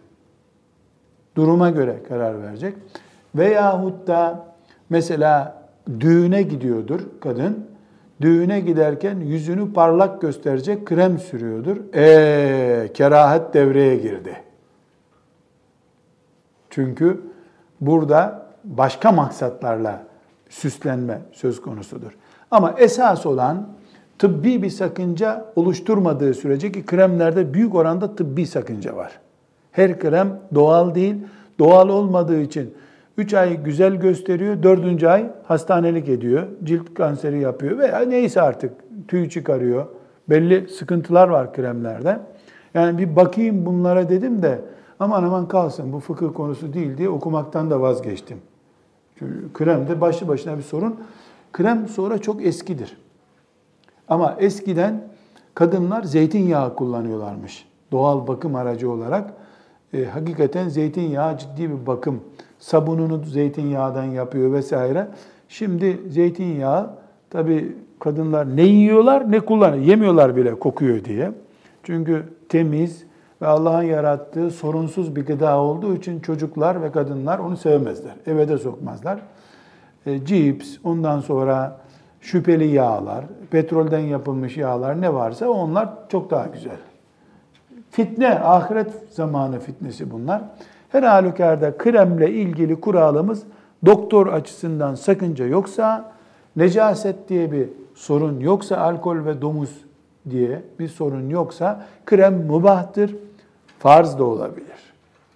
[1.38, 2.74] duruma göre karar verecek.
[3.36, 4.46] Veyahut da
[4.90, 5.64] mesela
[6.00, 7.68] düğüne gidiyordur kadın.
[8.22, 11.78] Düğüne giderken yüzünü parlak gösterecek krem sürüyordur.
[11.94, 14.36] Eee kerahat devreye girdi.
[16.78, 17.22] Çünkü
[17.82, 20.04] burada başka maksatlarla
[20.50, 22.12] süslenme söz konusudur.
[22.52, 23.68] Ama esas olan
[24.20, 29.20] tıbbi bir sakınca oluşturmadığı sürece ki kremlerde büyük oranda tıbbi sakınca var.
[29.72, 31.16] Her krem doğal değil.
[31.60, 32.74] Doğal olmadığı için
[33.18, 35.04] 3 ay güzel gösteriyor, 4.
[35.04, 38.72] ay hastanelik ediyor, cilt kanseri yapıyor veya neyse artık
[39.08, 39.86] tüy çıkarıyor.
[40.30, 42.20] Belli sıkıntılar var kremlerde.
[42.74, 44.62] Yani bir bakayım bunlara dedim de
[45.00, 48.38] aman aman kalsın bu fıkıh konusu değil diye okumaktan da vazgeçtim.
[49.20, 50.96] Çünkü krem de başlı başına bir sorun.
[51.54, 52.98] Krem sonra çok eskidir.
[54.08, 55.08] Ama eskiden
[55.56, 57.68] kadınlar zeytinyağı kullanıyorlarmış.
[57.92, 59.34] Doğal bakım aracı olarak.
[59.94, 62.22] E, hakikaten zeytinyağı ciddi bir bakım.
[62.60, 65.08] Sabununu zeytinyağından yapıyor vesaire.
[65.50, 66.90] Şimdi zeytinyağı
[67.30, 69.84] tabi kadınlar ne yiyorlar ne kullanıyor.
[69.84, 71.32] Yemiyorlar bile kokuyor diye.
[71.84, 73.04] Çünkü temiz
[73.42, 78.14] ve Allah'ın yarattığı sorunsuz bir gıda olduğu için çocuklar ve kadınlar onu sevmezler.
[78.26, 79.20] Eve de sokmazlar.
[80.06, 81.78] E, cips, ondan sonra
[82.22, 86.78] şüpheli yağlar, petrolden yapılmış yağlar ne varsa onlar çok daha güzel.
[87.92, 90.42] Fitne, ahiret zamanı fitnesi bunlar.
[90.90, 93.44] Her halükarda kremle ilgili kuralımız
[93.86, 96.12] doktor açısından sakınca yoksa,
[96.56, 99.86] necaset diye bir sorun yoksa, alkol ve domuz
[100.30, 103.16] diye bir sorun yoksa krem mubahtır,
[103.80, 104.94] farz da olabilir.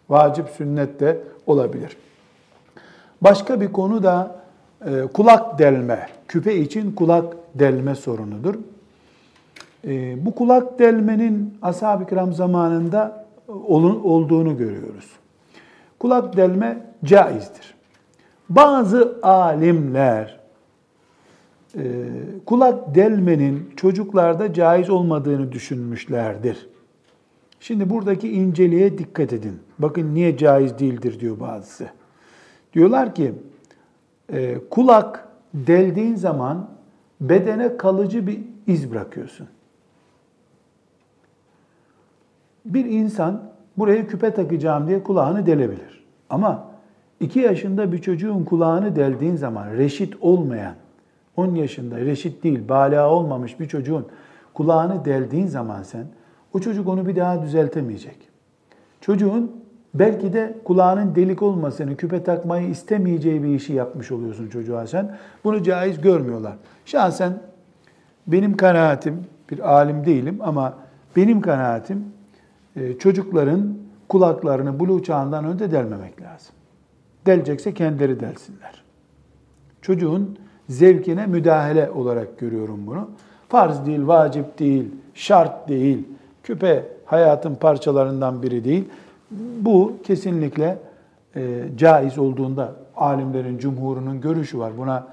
[0.09, 1.17] Vacip sünnet de
[1.47, 1.97] olabilir.
[3.21, 4.35] Başka bir konu da
[4.85, 6.07] e, kulak delme.
[6.27, 8.55] Küpe için kulak delme sorunudur.
[9.87, 13.25] E, bu kulak delmenin ashab-ı kiram zamanında
[14.03, 15.09] olduğunu görüyoruz.
[15.99, 17.73] Kulak delme caizdir.
[18.49, 20.39] Bazı alimler
[21.75, 21.83] e,
[22.45, 26.70] kulak delmenin çocuklarda caiz olmadığını düşünmüşlerdir.
[27.61, 29.59] Şimdi buradaki inceliğe dikkat edin.
[29.79, 31.87] Bakın niye caiz değildir diyor bazısı.
[32.73, 33.33] Diyorlar ki
[34.33, 36.69] e, kulak deldiğin zaman
[37.21, 39.47] bedene kalıcı bir iz bırakıyorsun.
[42.65, 43.43] Bir insan
[43.77, 46.03] buraya küpe takacağım diye kulağını delebilir.
[46.29, 46.67] Ama
[47.19, 50.75] iki yaşında bir çocuğun kulağını deldiğin zaman reşit olmayan,
[51.37, 54.07] 10 yaşında reşit değil, bala olmamış bir çocuğun
[54.53, 56.05] kulağını deldiğin zaman sen,
[56.53, 58.17] o çocuk onu bir daha düzeltemeyecek.
[59.01, 59.51] Çocuğun
[59.93, 65.17] belki de kulağının delik olmasını, küpe takmayı istemeyeceği bir işi yapmış oluyorsun çocuğa sen.
[65.43, 66.53] Bunu caiz görmüyorlar.
[66.85, 67.33] Şahsen
[68.27, 70.73] benim kanaatim, bir alim değilim ama
[71.15, 72.05] benim kanaatim
[72.75, 73.73] e, çocukların
[74.09, 76.55] kulaklarını buluğ çağından önce delmemek lazım.
[77.25, 78.83] Delecekse kendileri delsinler.
[79.81, 80.37] Çocuğun
[80.69, 83.09] zevkine müdahale olarak görüyorum bunu.
[83.49, 86.07] Farz değil, vacip değil, şart değil,
[86.43, 88.89] küpe hayatın parçalarından biri değil.
[89.59, 90.77] Bu kesinlikle
[91.35, 94.77] e, caiz olduğunda alimlerin, cumhurunun görüşü var.
[94.77, 95.07] Buna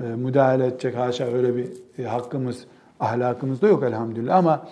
[0.00, 1.66] e, müdahale edecek haşa öyle bir
[1.98, 2.64] e, hakkımız,
[3.00, 4.36] ahlakımız da yok elhamdülillah.
[4.36, 4.66] Ama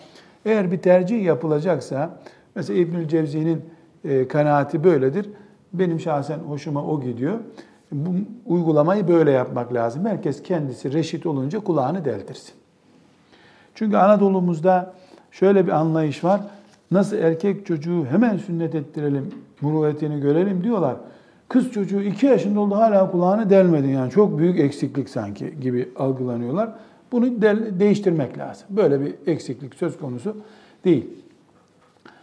[0.44, 2.18] eğer bir tercih yapılacaksa,
[2.54, 3.64] mesela İbnül Cevzi'nin
[4.04, 5.30] e, kanaati böyledir.
[5.72, 7.38] Benim şahsen hoşuma o gidiyor.
[7.92, 8.10] Bu
[8.46, 10.06] uygulamayı böyle yapmak lazım.
[10.06, 12.54] Herkes kendisi reşit olunca kulağını deldirsin.
[13.74, 14.94] Çünkü Anadolu'muzda
[15.34, 16.40] şöyle bir anlayış var.
[16.90, 19.28] Nasıl erkek çocuğu hemen sünnet ettirelim,
[19.60, 20.96] muruvvetini görelim diyorlar.
[21.48, 26.70] Kız çocuğu iki yaşında oldu hala kulağını delmedi yani çok büyük eksiklik sanki gibi algılanıyorlar.
[27.12, 28.66] Bunu de, değiştirmek lazım.
[28.70, 30.36] Böyle bir eksiklik söz konusu
[30.84, 31.06] değil.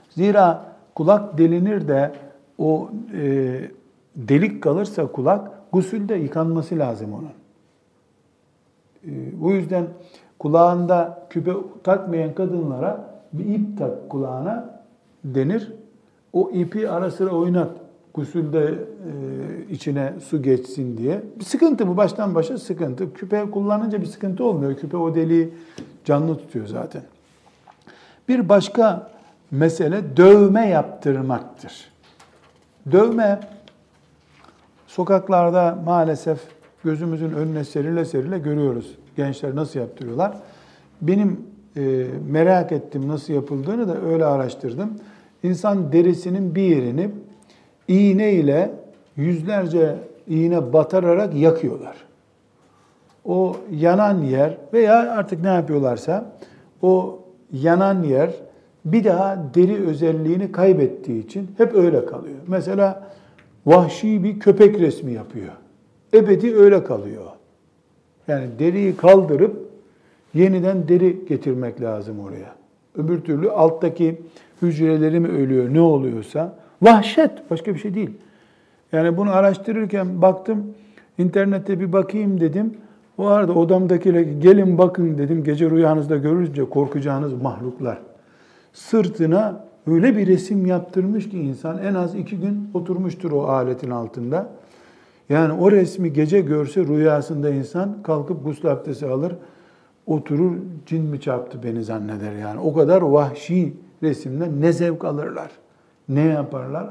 [0.10, 2.12] Zira kulak delinir de
[2.58, 3.62] o e,
[4.16, 7.32] delik kalırsa kulak gusülde yıkanması lazım onun.
[9.06, 9.12] E,
[9.44, 9.88] o yüzden
[10.42, 11.52] kulağında küpe
[11.84, 14.82] takmayan kadınlara bir ip tak kulağına
[15.24, 15.72] denir.
[16.34, 17.70] O ipi ara sıra oynat.
[18.14, 18.74] Gusülde e,
[19.72, 21.22] içine su geçsin diye.
[21.40, 23.14] Bir sıkıntı bu baştan başa sıkıntı.
[23.14, 24.76] Küpe kullanınca bir sıkıntı olmuyor.
[24.76, 25.54] Küpe o deliği
[26.06, 27.02] canlı tutuyor zaten.
[28.28, 29.12] Bir başka
[29.52, 31.92] mesele dövme yaptırmaktır.
[32.92, 33.40] Dövme
[34.88, 36.40] sokaklarda maalesef
[36.84, 38.98] gözümüzün önüne serile serile görüyoruz.
[39.16, 40.38] Gençler nasıl yaptırıyorlar.
[41.02, 41.40] Benim
[41.78, 44.90] e, merak ettim nasıl yapıldığını da öyle araştırdım.
[45.44, 47.10] İnsan derisinin bir yerini
[47.88, 48.72] iğne ile
[49.16, 49.96] yüzlerce
[50.28, 51.96] iğne batırarak yakıyorlar.
[53.26, 56.32] O yanan yer veya artık ne yapıyorlarsa
[56.82, 57.20] o
[57.52, 58.32] yanan yer
[58.86, 62.38] bir daha deri özelliğini kaybettiği için hep öyle kalıyor.
[62.48, 63.04] Mesela
[63.66, 65.54] vahşi bir köpek resmi yapıyor.
[66.14, 67.26] Ebedi öyle kalıyor.
[68.28, 69.56] Yani deriyi kaldırıp
[70.34, 72.56] yeniden deri getirmek lazım oraya.
[72.96, 74.22] Öbür türlü alttaki
[74.62, 78.10] hücreleri mi ölüyor ne oluyorsa vahşet başka bir şey değil.
[78.92, 80.74] Yani bunu araştırırken baktım
[81.18, 82.74] internette bir bakayım dedim.
[83.18, 87.98] O arada odamdakiler gelin bakın dedim gece rüyanızda görünce korkacağınız mahluklar.
[88.74, 94.50] Sırtına öyle bir resim yaptırmış ki insan en az iki gün oturmuştur o aletin altında.
[95.32, 99.36] Yani o resmi gece görse rüyasında insan kalkıp gusül abdesti alır,
[100.06, 100.56] oturur
[100.86, 102.60] cin mi çarptı beni zanneder yani.
[102.60, 103.74] O kadar vahşi
[104.04, 105.52] resimden ne zevk alırlar,
[106.10, 106.90] ne yaparlar.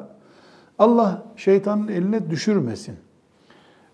[0.78, 2.96] Allah şeytanın eline düşürmesin.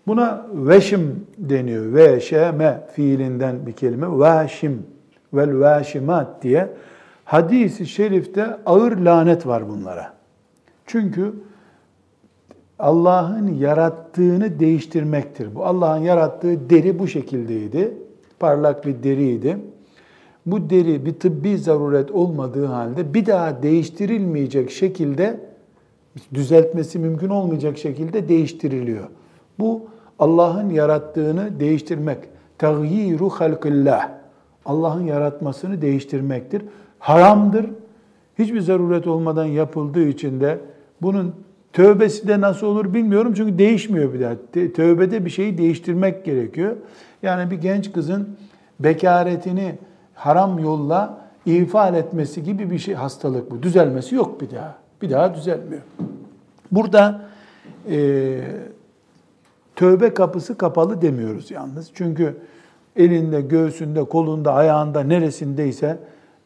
[0.07, 1.93] Buna veşim deniyor.
[1.93, 4.07] Veşeme fiilinden bir kelime.
[4.07, 4.85] Veşim
[5.33, 6.69] vel veşimat diye
[7.25, 10.13] hadisi şerifte ağır lanet var bunlara.
[10.85, 11.33] Çünkü
[12.79, 15.55] Allah'ın yarattığını değiştirmektir.
[15.55, 17.93] Bu Allah'ın yarattığı deri bu şekildeydi.
[18.39, 19.57] Parlak bir deriydi.
[20.45, 25.39] Bu deri bir tıbbi zaruret olmadığı halde bir daha değiştirilmeyecek şekilde
[26.33, 29.07] düzeltmesi mümkün olmayacak şekilde değiştiriliyor.
[29.59, 29.81] Bu
[30.19, 32.17] Allah'ın yarattığını değiştirmek.
[32.57, 34.09] Tagyiru halkillah.
[34.65, 36.61] Allah'ın yaratmasını değiştirmektir.
[36.99, 37.65] Haramdır.
[38.39, 40.59] Hiçbir zaruret olmadan yapıldığı için de
[41.01, 41.33] bunun
[41.77, 44.35] tövbesi de nasıl olur bilmiyorum çünkü değişmiyor bir daha.
[44.73, 46.75] Tövbede bir şeyi değiştirmek gerekiyor.
[47.23, 48.29] Yani bir genç kızın
[48.79, 49.75] bekaretini
[50.13, 53.63] haram yolla ifade etmesi gibi bir şey hastalık bu.
[53.63, 54.75] Düzelmesi yok bir daha.
[55.01, 55.81] Bir daha düzelmiyor.
[56.71, 57.21] Burada
[57.89, 58.39] e,
[59.75, 61.91] tövbe kapısı kapalı demiyoruz yalnız.
[61.93, 62.37] Çünkü
[62.95, 65.97] elinde, göğsünde, kolunda, ayağında neresindeyse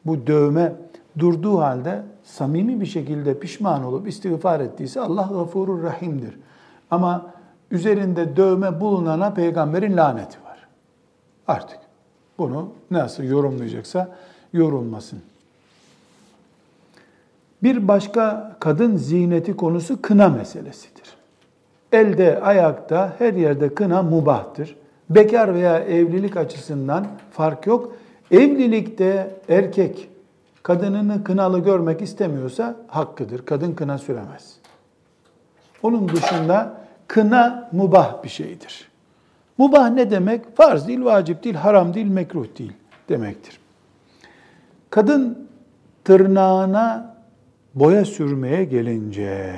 [0.05, 0.73] bu dövme
[1.19, 6.39] durduğu halde samimi bir şekilde pişman olup istiğfar ettiyse Allah gafurur rahimdir.
[6.91, 7.25] Ama
[7.71, 10.67] üzerinde dövme bulunana peygamberin laneti var.
[11.47, 11.79] Artık
[12.37, 14.15] bunu nasıl yorumlayacaksa
[14.53, 15.19] yorulmasın.
[17.63, 21.15] Bir başka kadın ziyneti konusu kına meselesidir.
[21.91, 24.75] Elde, ayakta, her yerde kına mubahtır.
[25.09, 27.95] Bekar veya evlilik açısından fark yok.
[28.31, 30.09] Evlilikte erkek
[30.63, 33.45] kadınını kınalı görmek istemiyorsa hakkıdır.
[33.45, 34.55] Kadın kına süremez.
[35.83, 38.91] Onun dışında kına mubah bir şeydir.
[39.57, 40.57] Mubah ne demek?
[40.57, 42.73] Farz değil, vacip değil, haram değil, mekruh değil
[43.09, 43.59] demektir.
[44.89, 45.47] Kadın
[46.03, 47.15] tırnağına
[47.75, 49.55] boya sürmeye gelince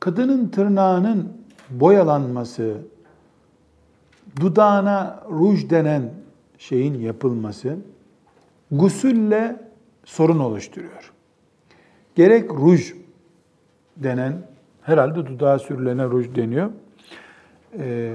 [0.00, 1.32] kadının tırnağının
[1.70, 2.76] boyalanması,
[4.40, 6.10] dudağına ruj denen
[6.58, 7.76] şeyin yapılması
[8.72, 9.56] gusülle
[10.04, 11.12] sorun oluşturuyor.
[12.14, 12.92] Gerek ruj
[13.96, 14.42] denen,
[14.82, 16.70] herhalde dudağa sürülene ruj deniyor.
[17.78, 18.14] Ee,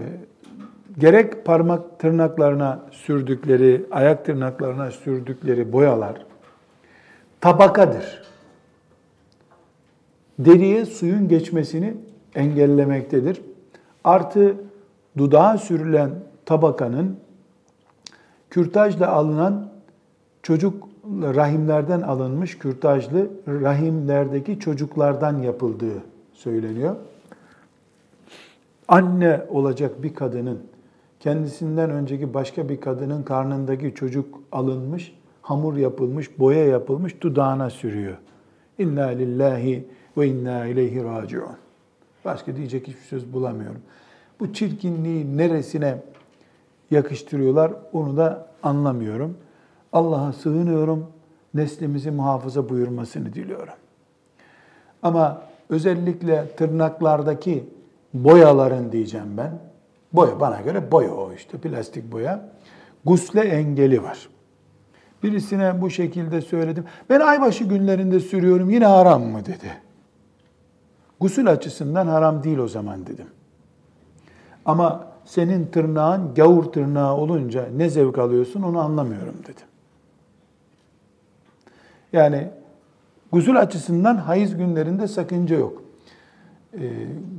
[0.97, 6.25] gerek parmak tırnaklarına sürdükleri, ayak tırnaklarına sürdükleri boyalar
[7.41, 8.23] tabakadır.
[10.39, 11.97] Deriye suyun geçmesini
[12.35, 13.41] engellemektedir.
[14.03, 14.55] Artı
[15.17, 16.11] dudağa sürülen
[16.45, 17.19] tabakanın
[18.49, 19.76] kürtajla alınan
[20.47, 20.89] çocuk
[21.21, 26.95] rahimlerden alınmış kürtajlı rahimlerdeki çocuklardan yapıldığı söyleniyor.
[28.87, 30.59] Anne olacak bir kadının
[31.19, 38.17] kendisinden önceki başka bir kadının karnındaki çocuk alınmış, hamur yapılmış, boya yapılmış dudağına sürüyor.
[38.77, 39.87] İnna lillahi
[40.17, 41.57] ve inna ileyhi raciun.
[42.25, 43.81] Başka diyecek hiçbir söz bulamıyorum.
[44.39, 46.01] Bu çirkinliği neresine
[46.91, 49.37] yakıştırıyorlar onu da anlamıyorum.
[49.93, 51.05] Allah'a sığınıyorum.
[51.53, 53.73] Neslimizi muhafaza buyurmasını diliyorum.
[55.03, 57.69] Ama özellikle tırnaklardaki
[58.13, 59.51] boyaların diyeceğim ben.
[60.13, 62.49] Boya bana göre boya o işte plastik boya.
[63.05, 64.29] Gusle engeli var.
[65.23, 66.85] Birisine bu şekilde söyledim.
[67.09, 69.71] Ben aybaşı günlerinde sürüyorum yine haram mı dedi.
[71.19, 73.27] Gusül açısından haram değil o zaman dedim.
[74.65, 79.67] Ama senin tırnağın gavur tırnağı olunca ne zevk alıyorsun onu anlamıyorum dedim.
[82.17, 82.47] Yani
[83.31, 85.83] gusül açısından hayız günlerinde sakınca yok.
[86.73, 86.79] E,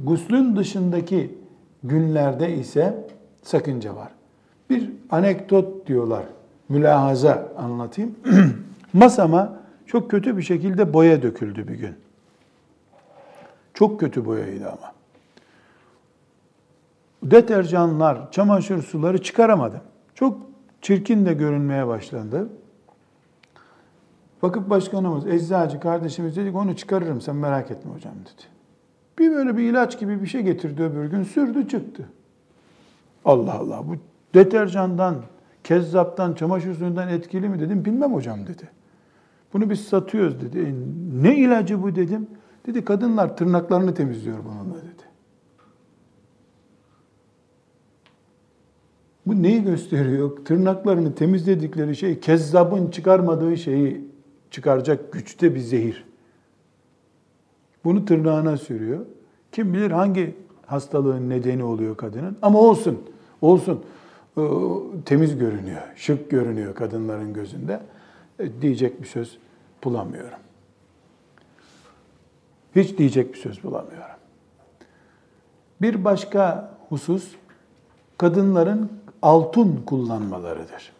[0.05, 1.39] guslün dışındaki
[1.85, 3.07] günlerde ise
[3.43, 4.09] sakınca var.
[4.71, 6.25] Bir anekdot diyorlar,
[6.69, 8.15] mülahaza anlatayım.
[8.93, 11.95] Masama çok kötü bir şekilde boya döküldü bir gün.
[13.75, 14.93] Çok kötü boyaydı ama.
[17.23, 19.81] Deterjanlar, çamaşır suları çıkaramadım.
[20.15, 20.39] Çok
[20.83, 22.49] çirkin de görünmeye başlandı.
[24.43, 28.43] Vakıf başkanımız, eczacı kardeşimiz dedik onu çıkarırım sen merak etme hocam dedi.
[29.19, 32.09] Bir böyle bir ilaç gibi bir şey getirdi öbür gün sürdü çıktı.
[33.25, 33.95] Allah Allah bu
[34.35, 35.17] deterjandan,
[35.65, 37.85] kezzaptan, çamaşır suyundan etkili mi dedim.
[37.85, 38.69] Bilmem hocam dedi.
[39.53, 40.59] Bunu biz satıyoruz dedi.
[40.59, 40.75] E,
[41.23, 42.27] ne ilacı bu dedim.
[42.67, 45.09] Dedi kadınlar tırnaklarını temizliyor bununla dedi.
[49.27, 50.37] Bu neyi gösteriyor?
[50.45, 54.08] Tırnaklarını temizledikleri şey kezzabın çıkarmadığı şeyi
[54.51, 56.05] çıkaracak güçte bir zehir.
[57.85, 59.07] Bunu tırnağına sürüyor.
[59.53, 60.37] Kim bilir hangi
[60.67, 62.37] hastalığın nedeni oluyor kadının.
[62.43, 63.03] Ama olsun,
[63.41, 63.85] olsun.
[64.39, 64.43] Ee,
[65.05, 67.81] temiz görünüyor, şık görünüyor kadınların gözünde.
[68.39, 69.39] E, diyecek bir söz
[69.85, 70.39] bulamıyorum.
[72.77, 74.17] Hiç diyecek bir söz bulamıyorum.
[75.83, 77.35] Bir başka husus,
[78.19, 78.93] kadınların
[79.23, 80.93] altın kullanmalarıdır.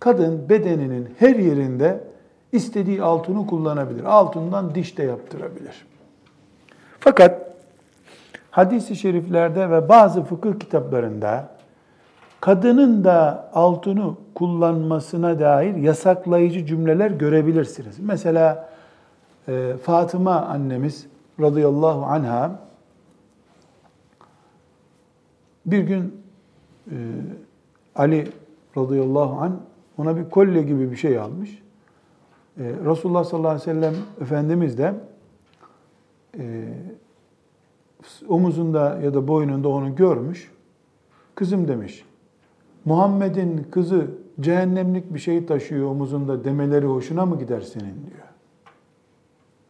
[0.00, 2.09] Kadın bedeninin her yerinde
[2.52, 4.04] istediği altını kullanabilir.
[4.04, 5.86] Altından diş de yaptırabilir.
[7.00, 7.50] Fakat
[8.50, 11.48] hadis-i şeriflerde ve bazı fıkıh kitaplarında
[12.40, 17.98] kadının da altını kullanmasına dair yasaklayıcı cümleler görebilirsiniz.
[17.98, 18.68] Mesela
[19.48, 21.06] e, Fatıma annemiz
[21.40, 22.50] radıyallahu anha
[25.66, 26.22] bir gün
[26.90, 26.96] e,
[27.94, 28.28] Ali
[28.76, 29.60] radıyallahu an
[29.98, 31.59] ona bir kolye gibi bir şey almış.
[32.58, 34.94] E, Resulullah sallallahu aleyhi ve sellem Efendimiz de
[36.38, 36.74] e,
[38.28, 40.52] omuzunda ya da boynunda onu görmüş.
[41.34, 42.04] Kızım demiş,
[42.84, 44.06] Muhammed'in kızı
[44.40, 48.28] cehennemlik bir şey taşıyor omuzunda demeleri hoşuna mı gider senin diyor.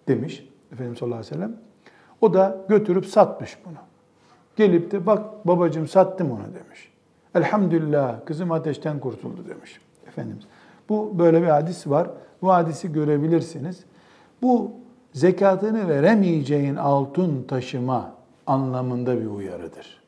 [0.08, 1.56] Demiş Efendimiz sallallahu aleyhi ve sellem.
[2.20, 3.76] O da götürüp satmış bunu.
[4.56, 6.92] Gelip de bak babacığım sattım ona demiş.
[7.34, 10.44] Elhamdülillah kızım ateşten kurtuldu demiş Efendimiz.
[10.90, 12.10] Bu böyle bir hadis var.
[12.42, 13.84] Bu hadisi görebilirsiniz.
[14.42, 14.70] Bu
[15.12, 18.12] zekatını veremeyeceğin altın taşıma
[18.46, 20.00] anlamında bir uyarıdır.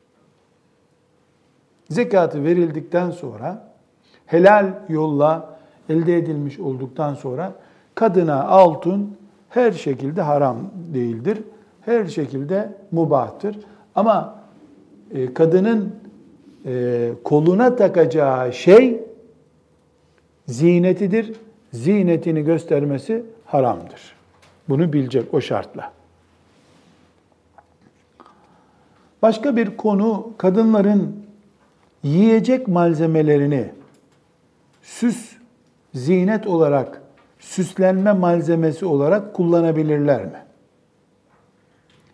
[1.89, 3.73] Zekatı verildikten sonra
[4.25, 5.49] helal yolla
[5.89, 7.53] elde edilmiş olduktan sonra
[7.95, 9.15] kadına altın
[9.49, 10.57] her şekilde haram
[10.93, 11.43] değildir.
[11.81, 13.59] Her şekilde mubahtır.
[13.95, 14.35] Ama
[15.11, 15.95] e, kadının
[16.65, 19.03] e, koluna takacağı şey
[20.47, 21.33] zinetidir.
[21.73, 24.15] Zinetini göstermesi haramdır.
[24.69, 25.91] Bunu bilecek o şartla.
[29.21, 31.25] Başka bir konu kadınların
[32.03, 33.71] yiyecek malzemelerini
[34.81, 35.35] süs,
[35.93, 37.01] zinet olarak,
[37.39, 40.43] süslenme malzemesi olarak kullanabilirler mi?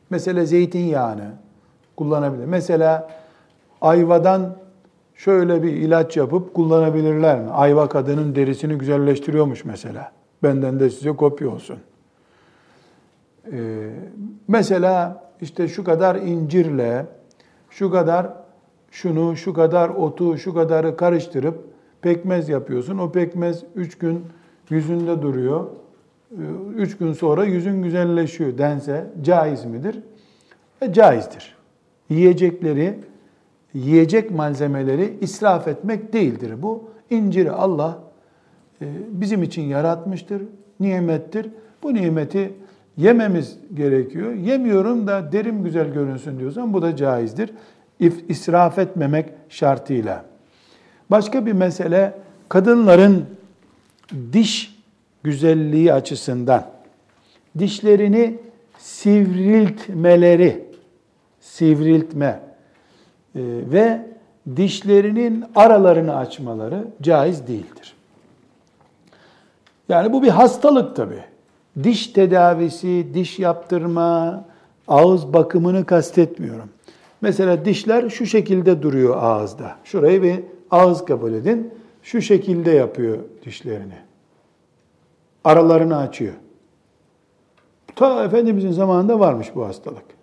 [0.09, 1.31] Mesela zeytinyağını
[1.95, 2.45] kullanabilir.
[2.45, 3.09] Mesela
[3.81, 4.57] ayvadan
[5.19, 7.49] şöyle bir ilaç yapıp kullanabilirler mi?
[7.49, 10.11] Ayva kadının derisini güzelleştiriyormuş mesela.
[10.43, 11.77] Benden de size kopya olsun.
[13.51, 13.89] Ee,
[14.47, 17.05] mesela işte şu kadar incirle,
[17.69, 18.33] şu kadar
[18.91, 21.63] şunu, şu kadar otu, şu kadarı karıştırıp
[22.01, 22.97] pekmez yapıyorsun.
[22.97, 24.25] O pekmez üç gün
[24.69, 25.67] yüzünde duruyor.
[26.31, 26.35] Ee,
[26.75, 29.99] üç gün sonra yüzün güzelleşiyor dense caiz midir?
[30.81, 31.55] E, caizdir.
[32.09, 32.99] Yiyecekleri,
[33.73, 36.89] yiyecek malzemeleri israf etmek değildir bu.
[37.09, 37.99] İnciri Allah
[38.81, 40.41] e, bizim için yaratmıştır,
[40.79, 41.49] nimettir.
[41.83, 42.53] Bu nimeti
[42.97, 44.33] yememiz gerekiyor.
[44.33, 47.53] Yemiyorum da derim güzel görünsün diyorsan bu da caizdir.
[48.29, 50.25] İsraf etmemek şartıyla.
[51.11, 52.13] Başka bir mesele
[52.49, 53.25] kadınların
[54.33, 54.79] diş
[55.23, 56.65] güzelliği açısından
[57.57, 58.37] dişlerini
[58.77, 60.65] sivriltmeleri,
[61.39, 62.48] sivriltme
[63.35, 64.05] ve
[64.55, 67.93] dişlerinin aralarını açmaları caiz değildir.
[69.89, 71.23] Yani bu bir hastalık tabii
[71.83, 74.45] diş tedavisi, diş yaptırma,
[74.87, 76.69] ağız bakımını kastetmiyorum.
[77.21, 79.75] Mesela dişler şu şekilde duruyor ağızda.
[79.83, 80.39] Şurayı bir
[80.71, 81.73] ağız kabul edin.
[82.03, 83.97] Şu şekilde yapıyor dişlerini.
[85.43, 86.33] Aralarını açıyor.
[87.95, 90.18] Ta Efendimizin zamanında varmış bu hastalık.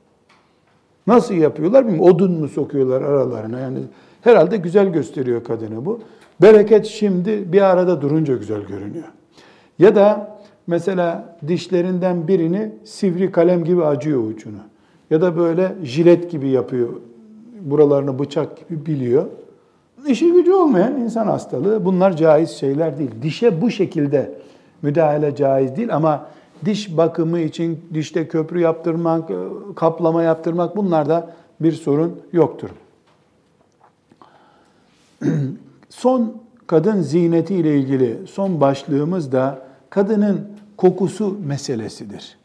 [1.07, 2.14] Nasıl yapıyorlar bilmiyorum.
[2.14, 3.61] Odun mu sokuyorlar aralarına?
[3.61, 3.78] Yani
[4.20, 6.00] herhalde güzel gösteriyor kadını bu.
[6.42, 9.04] Bereket şimdi bir arada durunca güzel görünüyor.
[9.78, 14.59] Ya da mesela dişlerinden birini sivri kalem gibi acıyor ucunu.
[15.11, 16.88] Ya da böyle jilet gibi yapıyor.
[17.61, 19.26] Buralarını bıçak gibi biliyor.
[20.07, 21.84] İşi gücü olmayan insan hastalığı.
[21.84, 23.11] Bunlar caiz şeyler değil.
[23.22, 24.34] Dişe bu şekilde
[24.82, 26.26] müdahale caiz değil ama
[26.64, 29.30] diş bakımı için dişte köprü yaptırmak,
[29.76, 32.70] kaplama yaptırmak bunlarda bir sorun yoktur.
[35.88, 36.36] son
[36.66, 42.38] kadın ziyneti ile ilgili son başlığımız da kadının kokusu meselesidir.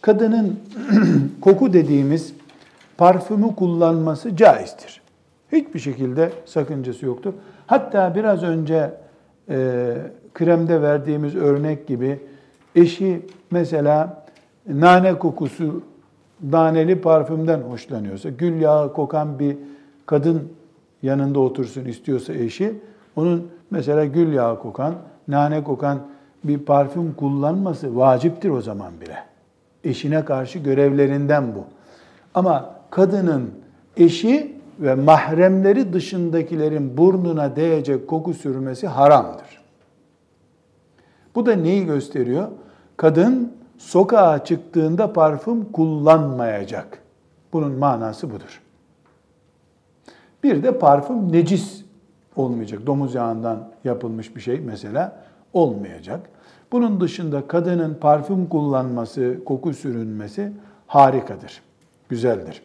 [0.00, 0.58] Kadının
[1.40, 2.32] koku dediğimiz
[2.98, 5.00] parfümü kullanması caizdir.
[5.52, 7.32] Hiçbir şekilde sakıncası yoktur.
[7.66, 8.90] Hatta biraz önce
[9.48, 9.96] e,
[10.34, 12.18] kremde verdiğimiz örnek gibi
[12.74, 14.24] eşi mesela
[14.66, 15.82] nane kokusu,
[16.42, 19.56] naneli parfümden hoşlanıyorsa, gül yağı kokan bir
[20.06, 20.52] kadın
[21.02, 22.74] yanında otursun istiyorsa eşi,
[23.16, 24.94] onun mesela gül yağı kokan,
[25.28, 25.98] nane kokan
[26.44, 29.16] bir parfüm kullanması vaciptir o zaman bile.
[29.84, 31.64] Eşine karşı görevlerinden bu.
[32.34, 33.50] Ama kadının
[33.96, 39.49] eşi ve mahremleri dışındakilerin burnuna değecek koku sürmesi haramdır.
[41.34, 42.48] Bu da neyi gösteriyor?
[42.96, 46.98] Kadın sokağa çıktığında parfüm kullanmayacak.
[47.52, 48.62] Bunun manası budur.
[50.42, 51.84] Bir de parfüm necis
[52.36, 52.86] olmayacak.
[52.86, 55.22] Domuz yağından yapılmış bir şey mesela
[55.52, 56.20] olmayacak.
[56.72, 60.52] Bunun dışında kadının parfüm kullanması, koku sürünmesi
[60.86, 61.62] harikadır,
[62.08, 62.62] güzeldir.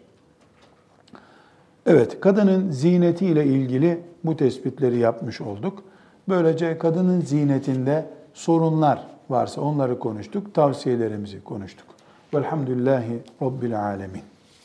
[1.86, 5.84] Evet, kadının zinetiyle ilgili bu tespitleri yapmış olduk.
[6.30, 8.06] Böylece kadının zinetinde
[8.36, 11.88] sorunlar varsa onları konuştuk, tavsiyelerimizi konuştuk.
[12.34, 14.35] Velhamdülillahi Rabbil Alemin.